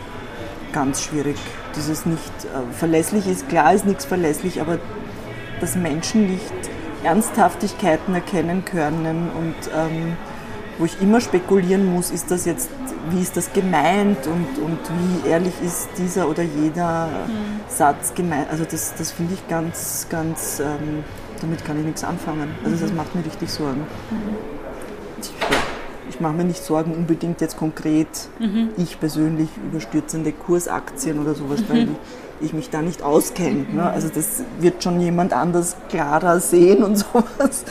ganz 0.73 1.03
schwierig. 1.03 1.37
Dieses 1.75 2.05
nicht 2.05 2.21
äh, 2.43 2.73
verlässlich 2.73 3.27
ist, 3.27 3.47
klar 3.47 3.73
ist 3.73 3.85
nichts 3.85 4.05
verlässlich, 4.05 4.59
aber 4.61 4.79
dass 5.61 5.75
Menschen 5.75 6.27
nicht 6.27 6.51
Ernsthaftigkeiten 7.03 8.13
erkennen 8.13 8.65
können 8.65 9.29
und 9.29 9.55
ähm, 9.73 10.17
wo 10.77 10.85
ich 10.85 11.01
immer 11.01 11.21
spekulieren 11.21 11.85
muss, 11.85 12.11
ist 12.11 12.31
das 12.31 12.43
jetzt, 12.45 12.69
wie 13.11 13.21
ist 13.21 13.37
das 13.37 13.53
gemeint 13.53 14.27
und, 14.27 14.61
und 14.61 14.79
wie 15.23 15.29
ehrlich 15.29 15.53
ist 15.63 15.87
dieser 15.97 16.27
oder 16.27 16.43
jeder 16.43 17.07
mhm. 17.27 17.61
Satz 17.69 18.13
gemeint. 18.13 18.49
Also 18.49 18.65
das, 18.69 18.93
das 18.95 19.11
finde 19.11 19.35
ich 19.35 19.47
ganz, 19.47 20.07
ganz 20.09 20.59
damit 21.41 21.63
kann 21.65 21.79
ich 21.79 21.85
nichts 21.85 22.03
anfangen. 22.03 22.49
Also 22.63 22.77
das 22.77 22.91
mhm. 22.91 22.97
macht 22.97 23.15
mir 23.15 23.25
richtig 23.25 23.51
Sorgen. 23.51 23.81
Mhm. 24.11 24.35
ich 26.09 26.19
mache 26.19 26.33
mir 26.33 26.45
nicht 26.45 26.63
Sorgen 26.63 26.93
unbedingt 26.93 27.41
jetzt 27.41 27.57
konkret, 27.57 28.07
mhm. 28.39 28.69
ich 28.77 28.99
persönlich, 28.99 29.49
über 29.69 29.79
stürzende 29.79 30.31
Kursaktien 30.31 31.19
oder 31.19 31.35
sowas, 31.35 31.63
weil 31.67 31.89
ich 32.41 32.53
mich 32.53 32.69
da 32.69 32.81
nicht 32.81 33.01
auskenne. 33.01 33.65
Ne? 33.71 33.89
Also 33.89 34.09
das 34.13 34.43
wird 34.59 34.83
schon 34.83 34.99
jemand 34.99 35.33
anders 35.33 35.77
klarer 35.89 36.39
sehen 36.39 36.83
und 36.83 36.95
sowas. 36.97 37.63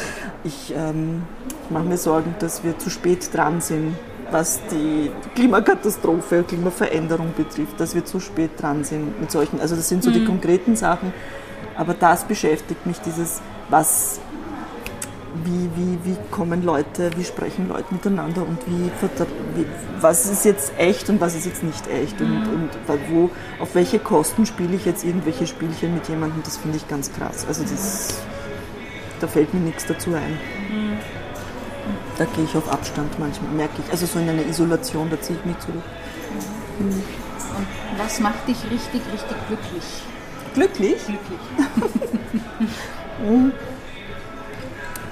Ich 0.42 0.74
ähm, 0.76 1.22
mache 1.70 1.84
mir 1.84 1.96
Sorgen, 1.96 2.34
dass 2.38 2.64
wir 2.64 2.78
zu 2.78 2.90
spät 2.90 3.32
dran 3.32 3.60
sind, 3.60 3.94
was 4.30 4.60
die 4.70 5.10
Klimakatastrophe, 5.34 6.42
Klimaveränderung 6.42 7.34
betrifft, 7.36 7.78
dass 7.78 7.94
wir 7.94 8.04
zu 8.04 8.20
spät 8.20 8.50
dran 8.60 8.84
sind 8.84 9.20
mit 9.20 9.30
solchen. 9.30 9.60
Also 9.60 9.76
das 9.76 9.88
sind 9.88 10.02
so 10.02 10.10
mhm. 10.10 10.14
die 10.14 10.24
konkreten 10.24 10.76
Sachen. 10.76 11.12
Aber 11.76 11.94
das 11.94 12.24
beschäftigt 12.24 12.86
mich, 12.86 13.00
dieses, 13.00 13.40
was 13.68 14.20
wie, 15.42 15.68
wie, 15.74 15.98
wie 16.04 16.16
kommen 16.30 16.62
Leute, 16.62 17.10
wie 17.16 17.24
sprechen 17.24 17.68
Leute 17.68 17.86
miteinander 17.90 18.42
und 18.42 18.58
wie, 18.66 18.90
was 20.00 20.26
ist 20.26 20.44
jetzt 20.44 20.72
echt 20.78 21.08
und 21.08 21.20
was 21.20 21.34
ist 21.34 21.44
jetzt 21.44 21.62
nicht 21.64 21.88
echt 21.88 22.20
und, 22.20 22.46
und 22.46 22.70
wo, 23.10 23.30
auf 23.58 23.74
welche 23.74 23.98
Kosten 23.98 24.46
spiele 24.46 24.76
ich 24.76 24.84
jetzt 24.84 25.04
irgendwelche 25.04 25.46
Spielchen 25.46 25.94
mit 25.94 26.08
jemandem, 26.08 26.42
das 26.44 26.56
finde 26.56 26.76
ich 26.76 26.86
ganz 26.86 27.12
krass. 27.12 27.44
Also 27.48 27.62
das, 27.62 28.14
da 29.20 29.26
fällt 29.26 29.52
mir 29.52 29.60
nichts 29.60 29.86
dazu 29.86 30.14
ein. 30.14 30.38
Mhm. 30.70 30.98
Da 32.16 32.24
gehe 32.26 32.44
ich 32.44 32.56
auf 32.56 32.70
Abstand 32.70 33.18
manchmal, 33.18 33.50
merke 33.50 33.82
ich. 33.84 33.90
Also 33.90 34.06
so 34.06 34.20
in 34.20 34.28
einer 34.28 34.46
Isolation, 34.46 35.10
da 35.10 35.20
ziehe 35.20 35.38
ich 35.38 35.44
mich 35.44 35.58
zurück. 35.58 35.82
Mhm. 36.78 37.02
Und 37.56 37.98
was 37.98 38.20
macht 38.20 38.46
dich 38.46 38.58
richtig, 38.70 39.02
richtig 39.12 39.36
glücklich? 39.48 39.84
Glücklich? 40.54 41.06
Glücklich. 41.06 42.70
Mhm. 43.18 43.52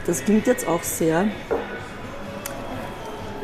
Das 0.06 0.24
klingt 0.24 0.46
jetzt 0.46 0.66
auch 0.66 0.82
sehr. 0.82 1.26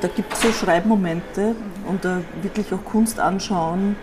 Da 0.00 0.08
gibt 0.08 0.32
es 0.32 0.42
so 0.42 0.52
Schreibmomente 0.52 1.54
und 1.86 2.04
da 2.04 2.20
wirklich 2.42 2.72
auch 2.72 2.84
Kunst 2.84 3.20
anschauen. 3.20 3.96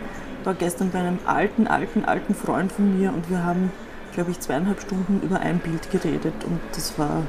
Da 0.44 0.54
gestern 0.54 0.92
bei 0.92 1.00
einem 1.00 1.20
alten, 1.26 1.68
alten, 1.68 2.06
alten 2.06 2.36
Freund 2.36 2.72
von 2.72 2.98
mir 2.98 3.14
und 3.14 3.30
wir 3.30 3.44
haben, 3.44 3.72
glaube 4.14 4.32
ich, 4.32 4.40
zweieinhalb 4.40 4.82
Stunden 4.82 5.22
über 5.24 5.40
ein 5.40 5.60
Bild 5.60 5.90
geredet 5.92 6.34
und 6.46 6.60
das 6.74 6.98
war, 7.00 7.24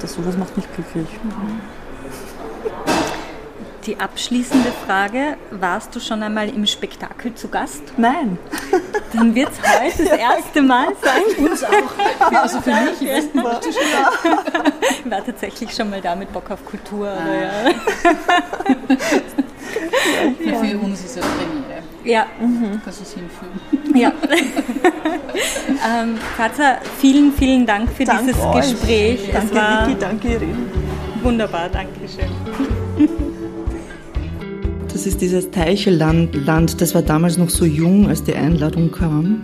das 0.00 0.14
sowas 0.14 0.36
macht 0.36 0.56
mich 0.56 0.66
glücklich. 0.74 1.08
Mhm. 1.22 1.60
Die 3.86 4.00
abschließende 4.00 4.72
Frage, 4.86 5.36
warst 5.50 5.94
du 5.94 6.00
schon 6.00 6.22
einmal 6.22 6.48
im 6.48 6.64
Spektakel 6.66 7.34
zu 7.34 7.48
Gast? 7.48 7.82
Nein. 7.98 8.38
Dann 9.12 9.34
wird 9.34 9.50
es 9.50 9.58
heute 9.60 10.04
das 10.04 10.18
erste 10.18 10.62
Mal 10.62 10.88
sein. 11.02 11.44
Uns 11.44 11.62
auch. 11.62 12.32
Also 12.34 12.62
für 12.62 12.70
mich 12.70 13.02
im 13.02 13.08
ersten 13.08 13.42
Mal. 13.42 13.60
Ich 15.04 15.10
war 15.10 15.24
tatsächlich 15.24 15.74
schon 15.74 15.90
mal 15.90 16.00
da 16.00 16.16
mit 16.16 16.32
Bock 16.32 16.50
auf 16.50 16.64
Kultur. 16.64 17.08
Ah. 17.08 17.24
Oder, 17.24 17.62
ja. 20.44 20.54
Für 20.54 20.78
uns 20.78 21.04
ist 21.04 21.18
es 21.18 21.26
Premiere. 21.26 21.82
Ja. 22.04 22.26
Mhm. 22.40 22.80
Kannst 22.82 23.00
du 23.00 23.04
es 23.04 23.12
hinführen. 23.12 23.60
Ja. 23.94 24.12
ähm, 26.02 26.18
Katja, 26.38 26.78
vielen, 27.00 27.34
vielen 27.34 27.66
Dank 27.66 27.90
für 27.90 28.04
Dank 28.04 28.20
dieses 28.26 28.40
euch. 28.40 28.70
Gespräch. 28.72 29.30
Danke, 29.30 29.54
Vicky, 29.54 30.00
danke, 30.00 30.28
Irene. 30.28 30.56
Wunderbar, 31.22 31.68
danke 31.68 32.00
schön. 32.08 32.30
Ist 35.06 35.20
dieses 35.20 35.50
Teichelland, 35.50 36.34
Land, 36.46 36.80
das 36.80 36.94
war 36.94 37.02
damals 37.02 37.36
noch 37.36 37.50
so 37.50 37.66
jung, 37.66 38.08
als 38.08 38.24
die 38.24 38.32
Einladung 38.32 38.90
kam. 38.90 39.42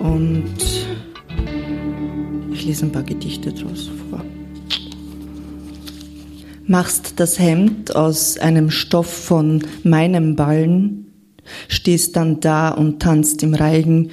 Und 0.00 0.54
ich 2.50 2.64
lese 2.64 2.86
ein 2.86 2.92
paar 2.92 3.02
Gedichte 3.02 3.52
daraus 3.52 3.90
vor. 4.08 4.24
Machst 6.66 7.20
das 7.20 7.38
Hemd 7.38 7.94
aus 7.94 8.38
einem 8.38 8.70
Stoff 8.70 9.12
von 9.12 9.62
meinem 9.82 10.34
Ballen, 10.34 11.12
stehst 11.68 12.16
dann 12.16 12.40
da 12.40 12.70
und 12.70 13.00
tanzt 13.00 13.42
im 13.42 13.52
Reigen, 13.52 14.12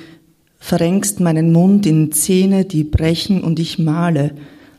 verrenkst 0.58 1.22
meinen 1.22 1.54
Mund 1.54 1.86
in 1.86 2.12
Zähne, 2.12 2.66
die 2.66 2.84
brechen 2.84 3.42
und 3.42 3.58
ich 3.58 3.80
male 3.80 4.32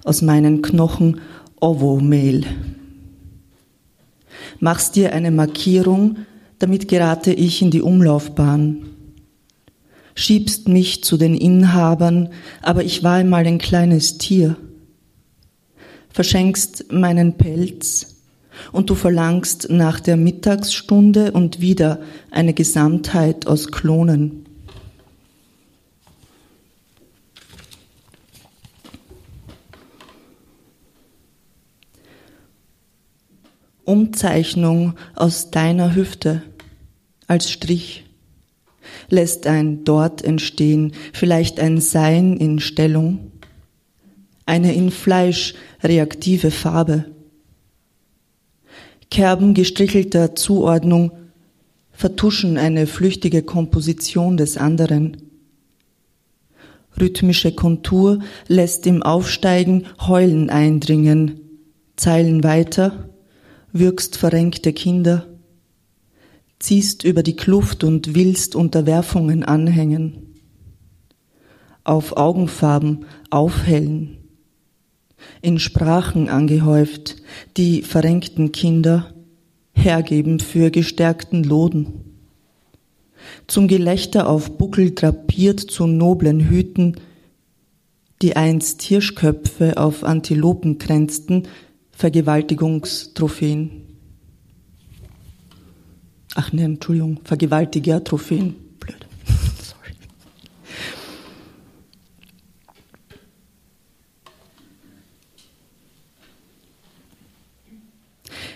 aus 0.04 0.20
meinen 0.20 0.60
Knochen 0.60 1.22
Ovo-Mehl 1.62 2.44
machst 4.64 4.96
dir 4.96 5.12
eine 5.12 5.31
Markierung, 5.31 6.20
damit 6.59 6.88
gerate 6.88 7.35
ich 7.35 7.61
in 7.61 7.70
die 7.70 7.83
Umlaufbahn. 7.83 8.87
Schiebst 10.14 10.68
mich 10.68 11.05
zu 11.05 11.18
den 11.18 11.35
Inhabern, 11.35 12.31
aber 12.62 12.83
ich 12.83 13.03
war 13.03 13.16
einmal 13.16 13.46
ein 13.46 13.59
kleines 13.59 14.16
Tier. 14.16 14.57
Verschenkst 16.09 16.90
meinen 16.90 17.37
Pelz 17.37 18.22
und 18.72 18.88
du 18.88 18.94
verlangst 18.94 19.68
nach 19.68 20.00
der 20.00 20.16
Mittagsstunde 20.16 21.33
und 21.33 21.61
wieder 21.61 22.00
eine 22.31 22.55
Gesamtheit 22.55 23.46
aus 23.46 23.70
Klonen. 23.70 24.43
Umzeichnung 33.94 34.94
aus 35.14 35.52
deiner 35.52 35.94
Hüfte 35.94 36.42
als 37.28 37.48
Strich 37.48 38.04
lässt 39.09 39.46
ein 39.46 39.85
Dort 39.85 40.20
entstehen, 40.24 40.94
vielleicht 41.12 41.61
ein 41.61 41.80
Sein 41.80 42.37
in 42.37 42.59
Stellung, 42.59 43.30
eine 44.46 44.74
in 44.74 44.90
Fleisch 44.90 45.54
reaktive 45.85 46.50
Farbe. 46.50 47.04
Kerben 49.12 49.54
gestrichelter 49.54 50.35
Zuordnung 50.35 51.12
vertuschen 51.92 52.59
eine 52.59 52.88
flüchtige 52.88 53.44
Komposition 53.44 54.37
des 54.37 54.57
anderen. 54.57 55.18
Rhythmische 57.00 57.54
Kontur 57.54 58.18
lässt 58.48 58.88
im 58.88 59.04
Aufsteigen 59.04 59.87
Heulen 60.00 60.50
eindringen, 60.50 61.40
Zeilen 61.94 62.42
weiter, 62.42 63.13
wirkst 63.74 64.16
verrenkte 64.16 64.72
Kinder, 64.72 65.26
ziehst 66.60 67.04
über 67.04 67.22
die 67.22 67.37
Kluft 67.37 67.84
und 67.84 68.14
willst 68.14 68.54
Unterwerfungen 68.54 69.42
anhängen, 69.42 70.34
auf 71.82 72.16
Augenfarben 72.16 73.04
aufhellen, 73.30 74.18
in 75.42 75.58
Sprachen 75.58 76.28
angehäuft, 76.28 77.16
die 77.56 77.82
verrenkten 77.82 78.52
Kinder 78.52 79.12
hergeben 79.72 80.38
für 80.38 80.70
gestärkten 80.70 81.42
Loden. 81.42 82.04
Zum 83.48 83.66
Gelächter 83.66 84.28
auf 84.28 84.56
Buckel 84.56 84.94
drapiert 84.94 85.60
zu 85.60 85.87
noblen 85.87 86.48
Hüten, 86.48 87.00
die 88.22 88.37
einst 88.37 88.82
Hirschköpfe 88.82 89.76
auf 89.78 90.04
Antilopen 90.04 90.78
kränzten, 90.78 91.48
Vergewaltigungstrophäen. 91.96 93.85
Ach 96.35 96.52
ne, 96.52 96.64
Entschuldigung, 96.64 97.20
Vergewaltiger-Trophäen. 97.24 98.57
Blöd. 98.80 99.07
Sorry. 99.62 99.94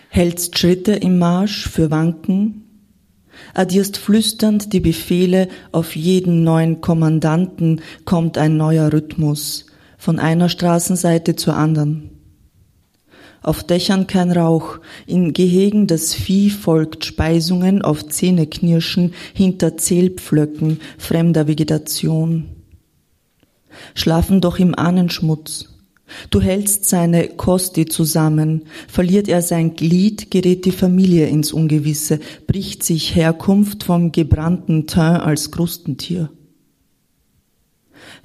Hältst 0.09 0.59
Schritte 0.59 0.93
im 0.93 1.19
Marsch 1.19 1.69
für 1.69 1.93
Wanken, 1.93 2.65
addierst 3.55 3.97
flüsternd 3.97 4.73
die 4.73 4.81
Befehle, 4.81 5.49
auf 5.71 5.95
jeden 5.95 6.43
neuen 6.43 6.81
Kommandanten 6.81 7.83
kommt 8.05 8.37
ein 8.37 8.57
neuer 8.57 8.93
Rhythmus, 8.93 9.67
von 9.97 10.19
einer 10.19 10.49
Straßenseite 10.49 11.37
zur 11.37 11.55
anderen. 11.55 12.18
Auf 13.43 13.65
Dächern 13.65 14.07
kein 14.07 14.33
Rauch, 14.33 14.79
in 15.07 15.33
Gehegen 15.33 15.87
das 15.87 16.15
Vieh 16.15 16.51
folgt 16.51 17.05
Speisungen. 17.05 17.83
Auf 17.83 18.07
Zähneknirschen 18.07 19.15
hinter 19.35 19.77
Zählpflöcken 19.77 20.81
fremder 20.99 21.47
Vegetation. 21.47 22.47
Schlafen 23.95 24.41
doch 24.41 24.59
im 24.59 24.75
Ahnenschmutz. 24.75 25.75
Du 26.31 26.41
hältst 26.41 26.87
seine 26.87 27.29
Kosti 27.29 27.85
zusammen, 27.85 28.65
verliert 28.89 29.29
er 29.29 29.43
sein 29.43 29.77
Glied, 29.77 30.31
gerät 30.31 30.65
die 30.65 30.73
Familie 30.73 31.27
ins 31.27 31.53
Ungewisse, 31.53 32.19
bricht 32.47 32.83
sich 32.83 33.15
Herkunft 33.15 33.85
vom 33.85 34.11
gebrannten 34.11 34.87
Teint 34.87 35.23
als 35.23 35.51
Krustentier 35.51 36.31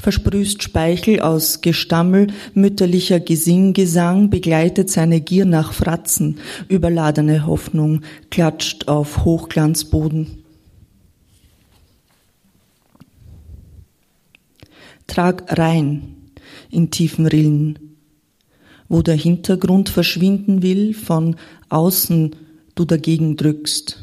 versprüßt 0.04 0.62
Speichel 0.62 1.22
aus 1.22 1.62
Gestammel, 1.62 2.28
mütterlicher 2.54 3.22
Gesinggesang 3.22 4.30
begleitet 4.30 4.90
seine 4.90 5.22
Gier 5.22 5.46
nach 5.46 5.72
Fratzen, 5.72 6.40
überladene 6.68 7.48
Hoffnung 7.48 8.02
klatscht 8.30 8.90
auf 8.90 9.24
Hochglanzboden. 9.24 10.44
Trag 15.08 15.58
rein 15.58 16.16
in 16.70 16.92
tiefen 16.92 17.26
Rillen, 17.26 17.80
wo 18.90 19.02
der 19.02 19.16
Hintergrund 19.16 19.88
verschwinden 19.88 20.64
will, 20.64 20.94
von 20.94 21.38
außen 21.70 22.36
du 22.76 22.84
dagegen 22.84 23.38
drückst. 23.38 24.03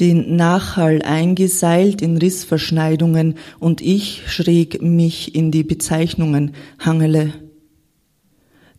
Den 0.00 0.34
Nachhall 0.34 1.02
eingeseilt 1.02 2.00
in 2.00 2.16
Rissverschneidungen 2.16 3.34
und 3.58 3.82
ich 3.82 4.22
schräg 4.32 4.80
mich 4.80 5.34
in 5.34 5.50
die 5.50 5.62
Bezeichnungen 5.62 6.54
hangele. 6.78 7.34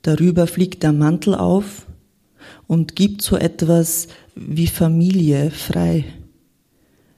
Darüber 0.01 0.47
fliegt 0.47 0.81
der 0.81 0.93
Mantel 0.93 1.35
auf 1.35 1.85
und 2.65 2.95
gibt 2.95 3.21
so 3.21 3.37
etwas 3.37 4.07
wie 4.33 4.65
Familie 4.65 5.51
frei, 5.51 6.05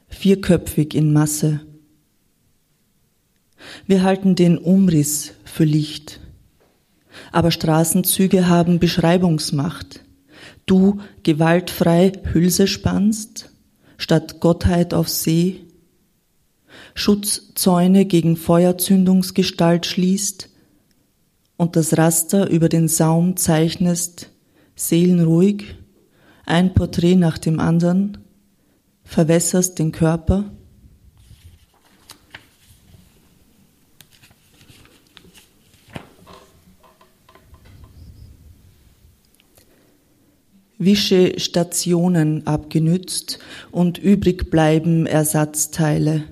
vierköpfig 0.10 0.94
in 0.96 1.14
Masse. 1.14 1.62
Wir 3.88 4.04
halten 4.04 4.36
den 4.36 4.58
Umriss 4.58 5.32
für 5.46 5.64
Licht, 5.64 6.20
aber 7.32 7.52
Straßenzüge 7.52 8.50
haben 8.50 8.80
Beschreibungsmacht. 8.80 10.02
Du 10.66 11.00
gewaltfrei 11.24 12.12
Hülse 12.34 12.68
spannst, 12.68 13.53
statt 13.98 14.40
Gottheit 14.40 14.94
auf 14.94 15.10
See, 15.10 15.62
Schutzzäune 16.96 18.06
gegen 18.06 18.36
Feuerzündungsgestalt 18.36 19.86
schließt 19.86 20.50
und 21.58 21.76
das 21.76 21.98
Raster 21.98 22.50
über 22.50 22.70
den 22.70 22.88
Saum 22.88 23.38
zeichnest, 23.38 24.30
seelenruhig, 24.76 25.76
ein 26.46 26.74
Porträt 26.74 27.16
nach 27.16 27.38
dem 27.38 27.60
anderen, 27.60 28.20
verwässerst 29.04 29.80
den 29.80 29.92
Körper, 29.92 30.52
wische 40.86 41.40
Stationen 41.40 42.48
abgenützt 42.48 43.40
und 43.72 43.98
übrig 43.98 44.50
bleiben 44.50 45.06
Ersatzteile, 45.06 46.24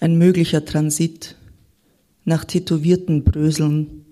ein 0.00 0.16
möglicher 0.16 0.64
Transit 0.64 1.36
nach 2.24 2.44
tätowierten 2.44 3.24
Bröseln. 3.24 4.04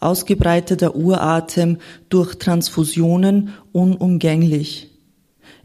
Ausgebreiteter 0.00 0.96
Uratem 0.96 1.78
durch 2.08 2.36
Transfusionen 2.36 3.50
unumgänglich. 3.72 4.90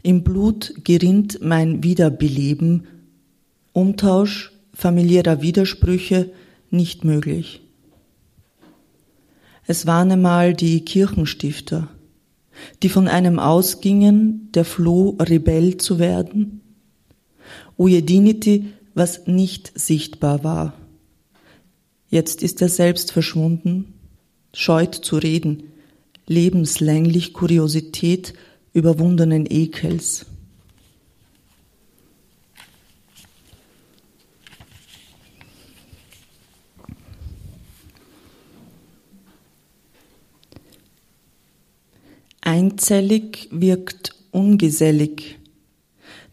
Im 0.02 0.22
Blut 0.22 0.74
gerinnt 0.84 1.38
mein 1.42 1.82
Wiederbeleben, 1.82 2.86
Umtausch 3.72 4.52
familiärer 4.72 5.42
Widersprüche 5.42 6.30
nicht 6.70 7.04
möglich. 7.04 7.62
Es 9.66 9.86
waren 9.86 10.12
einmal 10.12 10.54
die 10.54 10.84
Kirchenstifter, 10.84 11.88
die 12.82 12.88
von 12.88 13.08
einem 13.08 13.38
ausgingen, 13.38 14.50
der 14.52 14.64
floh, 14.64 15.16
Rebell 15.20 15.76
zu 15.76 15.98
werden? 15.98 16.60
Ujedinity, 17.78 18.72
was 18.94 19.26
nicht 19.26 19.72
sichtbar 19.78 20.44
war. 20.44 20.72
Jetzt 22.08 22.42
ist 22.42 22.62
er 22.62 22.68
selbst 22.68 23.12
verschwunden, 23.12 23.94
scheut 24.54 24.94
zu 24.94 25.16
reden, 25.16 25.64
lebenslänglich 26.26 27.32
Kuriosität 27.32 28.34
überwundenen 28.72 29.46
Ekels. 29.48 30.26
Einzellig 42.46 43.48
wirkt 43.50 44.14
ungesellig. 44.30 45.36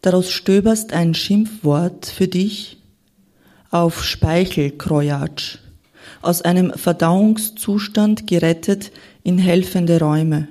Daraus 0.00 0.30
stöberst 0.30 0.92
ein 0.92 1.12
Schimpfwort 1.12 2.06
für 2.06 2.28
dich 2.28 2.78
auf 3.70 4.04
Speichelkreuatsch, 4.04 5.58
aus 6.22 6.40
einem 6.42 6.72
Verdauungszustand 6.72 8.28
gerettet 8.28 8.92
in 9.24 9.38
helfende 9.38 9.98
Räume. 9.98 10.46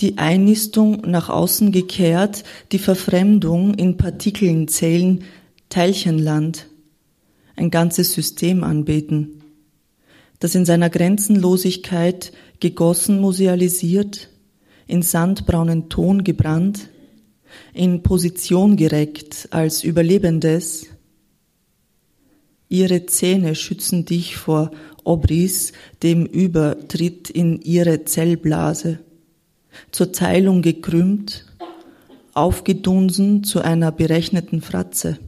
Die 0.00 0.18
Einnistung 0.18 1.02
nach 1.02 1.28
außen 1.28 1.70
gekehrt, 1.70 2.42
die 2.72 2.80
Verfremdung 2.80 3.74
in 3.74 3.96
Partikeln 3.96 4.66
zählen, 4.66 5.22
Teilchenland, 5.68 6.66
ein 7.54 7.70
ganzes 7.70 8.12
System 8.12 8.64
anbeten, 8.64 9.44
das 10.40 10.56
in 10.56 10.64
seiner 10.64 10.90
Grenzenlosigkeit 10.90 12.32
gegossen, 12.60 13.20
musealisiert, 13.20 14.30
in 14.86 15.02
sandbraunen 15.02 15.88
Ton 15.88 16.24
gebrannt, 16.24 16.88
in 17.72 18.02
Position 18.02 18.76
gereckt 18.76 19.48
als 19.50 19.84
Überlebendes. 19.84 20.86
Ihre 22.68 23.06
Zähne 23.06 23.54
schützen 23.54 24.04
dich 24.04 24.36
vor 24.36 24.70
Obris, 25.04 25.72
dem 26.02 26.26
Übertritt 26.26 27.30
in 27.30 27.60
ihre 27.60 28.04
Zellblase, 28.04 28.98
zur 29.92 30.12
Teilung 30.12 30.62
gekrümmt, 30.62 31.46
aufgedunsen 32.34 33.44
zu 33.44 33.60
einer 33.60 33.92
berechneten 33.92 34.60
Fratze. 34.60 35.18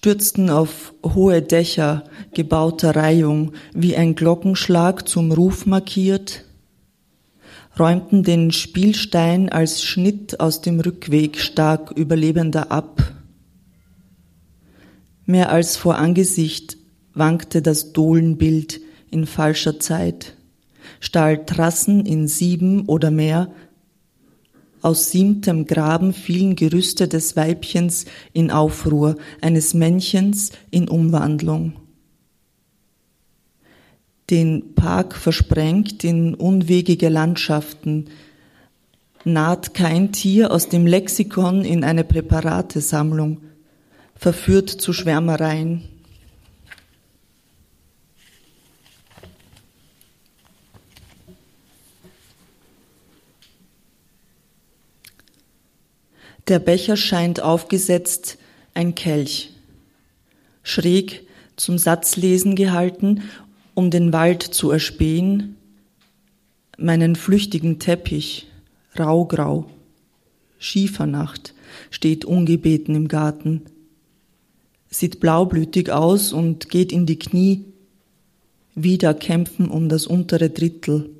Stürzten 0.00 0.48
auf 0.48 0.94
hohe 1.04 1.42
Dächer 1.42 2.04
gebauter 2.32 2.96
Reihung, 2.96 3.52
wie 3.74 3.98
ein 3.98 4.14
Glockenschlag 4.14 5.06
zum 5.06 5.30
Ruf 5.30 5.66
markiert, 5.66 6.46
räumten 7.78 8.22
den 8.22 8.50
Spielstein 8.50 9.50
als 9.50 9.82
Schnitt 9.82 10.40
aus 10.40 10.62
dem 10.62 10.80
Rückweg 10.80 11.38
stark 11.38 11.90
Überlebender 11.90 12.72
ab. 12.72 13.12
Mehr 15.26 15.52
als 15.52 15.76
vor 15.76 15.98
Angesicht 15.98 16.78
wankte 17.12 17.60
das 17.60 17.92
Dohlenbild 17.92 18.80
in 19.10 19.26
falscher 19.26 19.80
Zeit, 19.80 20.34
stahl 21.00 21.44
Trassen 21.44 22.06
in 22.06 22.26
sieben 22.26 22.86
oder 22.86 23.10
mehr 23.10 23.52
aus 24.82 25.10
siebtem 25.10 25.66
Graben 25.66 26.12
fielen 26.12 26.56
Gerüste 26.56 27.08
des 27.08 27.36
Weibchens 27.36 28.06
in 28.32 28.50
Aufruhr, 28.50 29.16
eines 29.40 29.74
Männchens 29.74 30.52
in 30.70 30.88
Umwandlung. 30.88 31.74
Den 34.30 34.74
Park 34.74 35.16
versprengt 35.16 36.04
in 36.04 36.34
unwegige 36.34 37.08
Landschaften, 37.08 38.06
naht 39.24 39.74
kein 39.74 40.12
Tier 40.12 40.52
aus 40.52 40.68
dem 40.68 40.86
Lexikon 40.86 41.64
in 41.64 41.84
eine 41.84 42.04
Präparatesammlung, 42.04 43.40
verführt 44.14 44.70
zu 44.70 44.92
Schwärmereien. 44.92 45.89
Der 56.48 56.58
Becher 56.58 56.96
scheint 56.96 57.42
aufgesetzt, 57.42 58.38
ein 58.74 58.94
Kelch, 58.94 59.52
schräg 60.62 61.26
zum 61.56 61.78
Satzlesen 61.78 62.54
gehalten, 62.54 63.22
um 63.74 63.90
den 63.90 64.12
Wald 64.12 64.42
zu 64.42 64.70
erspähen, 64.70 65.56
meinen 66.78 67.16
flüchtigen 67.16 67.78
Teppich, 67.78 68.46
raugrau, 68.98 69.66
Schiefernacht, 70.58 71.54
steht 71.90 72.24
ungebeten 72.24 72.94
im 72.94 73.08
Garten, 73.08 73.62
sieht 74.90 75.20
blaublütig 75.20 75.90
aus 75.90 76.32
und 76.32 76.68
geht 76.68 76.92
in 76.92 77.06
die 77.06 77.18
Knie, 77.18 77.64
wieder 78.74 79.14
kämpfen 79.14 79.68
um 79.68 79.88
das 79.88 80.06
untere 80.06 80.50
Drittel. 80.50 81.10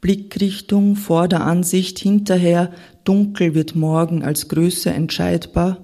Blickrichtung, 0.00 0.94
vor 0.94 1.26
der 1.26 1.44
Ansicht, 1.44 1.98
hinterher, 1.98 2.72
dunkel 3.08 3.54
wird 3.54 3.74
morgen 3.74 4.22
als 4.22 4.48
Größe 4.48 4.90
entscheidbar. 4.90 5.78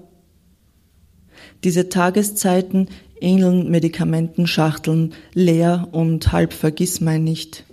Diese 1.63 1.89
Tageszeiten 1.89 2.87
ähneln 3.19 3.71
Medikamentenschachteln, 3.71 5.13
leer 5.33 5.87
und 5.91 6.31
halb 6.31 6.53
vergissmein 6.53 7.23
nicht. 7.23 7.65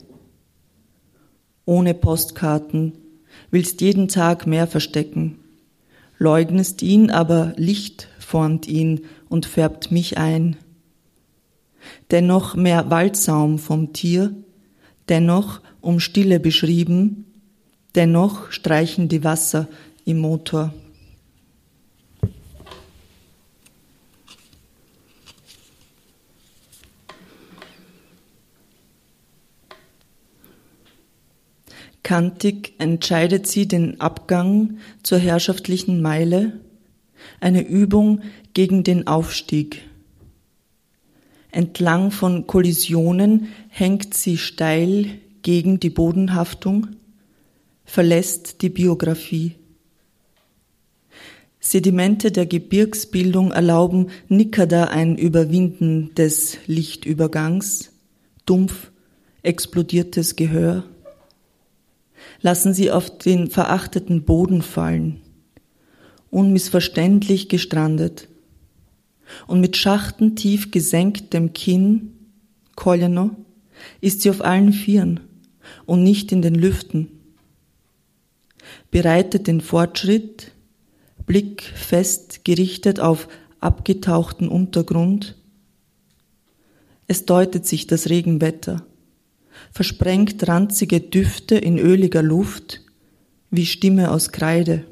Ohne 1.67 1.93
Postkarten, 1.93 2.95
willst 3.51 3.83
jeden 3.83 4.09
Tag 4.09 4.47
mehr 4.47 4.67
verstecken, 4.67 5.39
leugnest 6.19 6.81
ihn, 6.81 7.11
aber 7.11 7.53
Licht 7.57 8.09
formt 8.19 8.67
ihn 8.67 9.03
und 9.29 9.45
färbt 9.45 9.91
mich 9.91 10.17
ein. 10.17 10.57
Dennoch 12.11 12.55
mehr 12.55 12.91
Waldsaum 12.91 13.59
vom 13.59 13.93
Tier, 13.93 14.35
dennoch 15.11 15.61
um 15.83 16.01
Stille 16.01 16.41
beschrieben, 16.41 17.27
Dennoch 17.95 18.51
streichen 18.51 19.09
die 19.09 19.23
Wasser 19.23 19.69
im 20.05 20.19
Motor. 20.19 20.73
Kantig 32.03 32.75
entscheidet 32.79 33.47
sie 33.47 33.69
den 33.69 34.01
Abgang 34.01 34.79
zur 35.03 35.19
herrschaftlichen 35.19 36.03
Meile, 36.03 36.61
eine 37.41 37.63
Übung 37.63 38.23
gegen 38.55 38.83
den 38.83 39.07
Aufstieg. 39.07 39.83
Entlang 41.51 42.11
von 42.11 42.47
Kollisionen 42.47 43.49
hängt 43.69 44.15
sie 44.15 44.37
steil 44.37 45.07
gegen 45.43 45.79
die 45.79 45.91
Bodenhaftung 45.91 46.89
verlässt 47.85 48.63
die 48.63 48.71
Biografie. 48.71 49.57
Sedimente 51.61 52.33
der 52.33 52.47
Gebirgsbildung 52.47 53.53
erlauben 53.53 54.09
Nikada 54.29 54.85
ein 54.85 55.17
Überwinden 55.17 56.13
des 56.15 56.59
Lichtübergangs, 56.67 57.93
dumpf 58.47 58.91
explodiertes 59.43 60.35
Gehör. 60.35 60.85
Lassen 62.41 62.75
sie 62.75 62.91
auf 62.91 63.17
den 63.17 63.49
verachteten 63.49 64.25
Boden 64.25 64.63
fallen, 64.63 65.21
unmissverständlich 66.31 67.49
gestrandet 67.49 68.29
und 69.47 69.61
mit 69.61 69.77
schachtentief 69.77 70.71
gesenktem 70.73 71.53
Kinn, 71.53 72.13
Koljano, 72.75 73.31
ist 74.01 74.23
sie 74.23 74.31
auf 74.31 74.45
allen 74.45 74.73
Vieren 74.73 75.21
und 75.87 76.03
nicht 76.03 76.33
in 76.33 76.43
den 76.43 76.55
Lüften. 76.55 77.22
Bereitet 78.91 79.47
den 79.47 79.61
Fortschritt, 79.61 80.53
Blick 81.27 81.63
fest 81.63 82.45
gerichtet 82.45 83.01
auf 83.01 83.29
abgetauchten 83.61 84.49
Untergrund. 84.49 85.37
Es 87.07 87.25
deutet 87.27 87.67
sich 87.67 87.87
das 87.87 88.09
Regenwetter, 88.09 88.87
versprengt 89.71 90.47
ranzige 90.49 91.01
Düfte 91.01 91.57
in 91.57 91.79
öliger 91.79 92.23
Luft 92.23 92.83
wie 93.51 93.67
Stimme 93.67 94.11
aus 94.11 94.33
Kreide. 94.33 94.85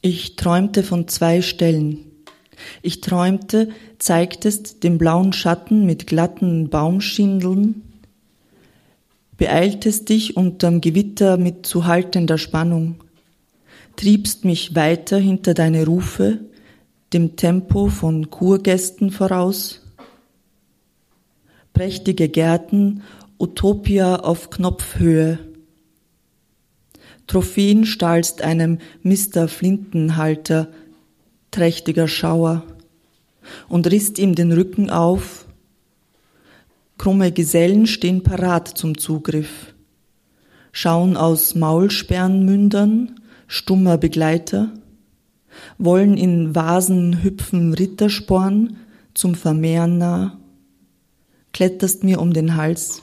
Ich 0.00 0.36
träumte 0.36 0.84
von 0.84 1.08
zwei 1.08 1.42
Stellen. 1.42 2.07
Ich 2.82 3.00
träumte, 3.00 3.70
zeigtest 3.98 4.82
den 4.84 4.98
blauen 4.98 5.32
Schatten 5.32 5.86
mit 5.86 6.06
glatten 6.06 6.68
Baumschindeln, 6.68 7.82
beeiltest 9.36 10.08
dich 10.08 10.36
unterm 10.36 10.80
Gewitter 10.80 11.36
mit 11.36 11.66
zu 11.66 11.86
haltender 11.86 12.38
Spannung, 12.38 12.96
triebst 13.96 14.44
mich 14.44 14.74
weiter 14.74 15.18
hinter 15.18 15.54
deine 15.54 15.86
Rufe, 15.86 16.40
dem 17.12 17.36
Tempo 17.36 17.88
von 17.88 18.30
Kurgästen 18.30 19.10
voraus. 19.10 19.80
Prächtige 21.72 22.28
Gärten, 22.28 23.02
Utopia 23.38 24.16
auf 24.16 24.50
Knopfhöhe, 24.50 25.38
Trophäen 27.28 27.84
stahlst 27.84 28.42
einem 28.42 28.78
Mister 29.02 29.48
Flintenhalter, 29.48 30.68
trächtiger 31.50 32.08
Schauer, 32.08 32.62
und 33.68 33.90
risst 33.90 34.18
ihm 34.18 34.34
den 34.34 34.52
Rücken 34.52 34.90
auf. 34.90 35.46
Krumme 36.98 37.32
Gesellen 37.32 37.86
stehen 37.86 38.22
parat 38.22 38.68
zum 38.68 38.98
Zugriff, 38.98 39.74
schauen 40.72 41.16
aus 41.16 41.54
Maulsperrenmündern, 41.54 43.20
stummer 43.46 43.96
Begleiter, 43.96 44.72
wollen 45.78 46.16
in 46.16 46.54
Vasen 46.54 47.22
hüpfen 47.22 47.72
Rittersporn 47.72 48.76
zum 49.14 49.34
Vermehren 49.34 49.98
nah, 49.98 50.38
kletterst 51.52 52.04
mir 52.04 52.20
um 52.20 52.32
den 52.32 52.56
Hals, 52.56 53.02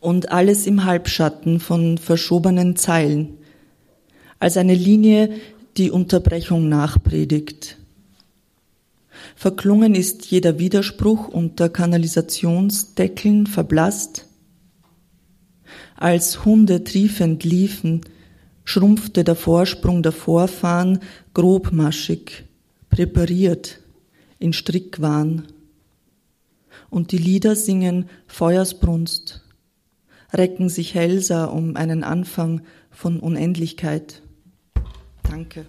und 0.00 0.32
alles 0.32 0.66
im 0.66 0.84
Halbschatten 0.84 1.60
von 1.60 1.96
verschobenen 1.98 2.76
Zeilen, 2.76 3.38
als 4.38 4.56
eine 4.56 4.74
Linie, 4.74 5.30
die 5.76 5.90
Unterbrechung 5.90 6.68
nachpredigt. 6.68 7.78
Verklungen 9.36 9.94
ist 9.94 10.26
jeder 10.26 10.58
Widerspruch 10.58 11.28
unter 11.28 11.68
Kanalisationsdeckeln 11.68 13.46
verblasst. 13.46 14.26
Als 15.96 16.44
Hunde 16.44 16.84
triefend 16.84 17.44
liefen, 17.44 18.02
schrumpfte 18.64 19.24
der 19.24 19.36
Vorsprung 19.36 20.02
der 20.02 20.12
Vorfahren 20.12 21.00
grobmaschig, 21.34 22.44
präpariert, 22.90 23.80
in 24.38 24.52
Strickwahn. 24.52 25.46
Und 26.90 27.12
die 27.12 27.18
Lieder 27.18 27.56
singen 27.56 28.08
Feuersbrunst 28.26 29.42
recken 30.32 30.68
sich 30.68 30.94
Hälser 30.94 31.52
um 31.52 31.76
einen 31.76 32.04
Anfang 32.04 32.62
von 32.90 33.20
Unendlichkeit. 33.20 34.21
Danke. 35.32 35.64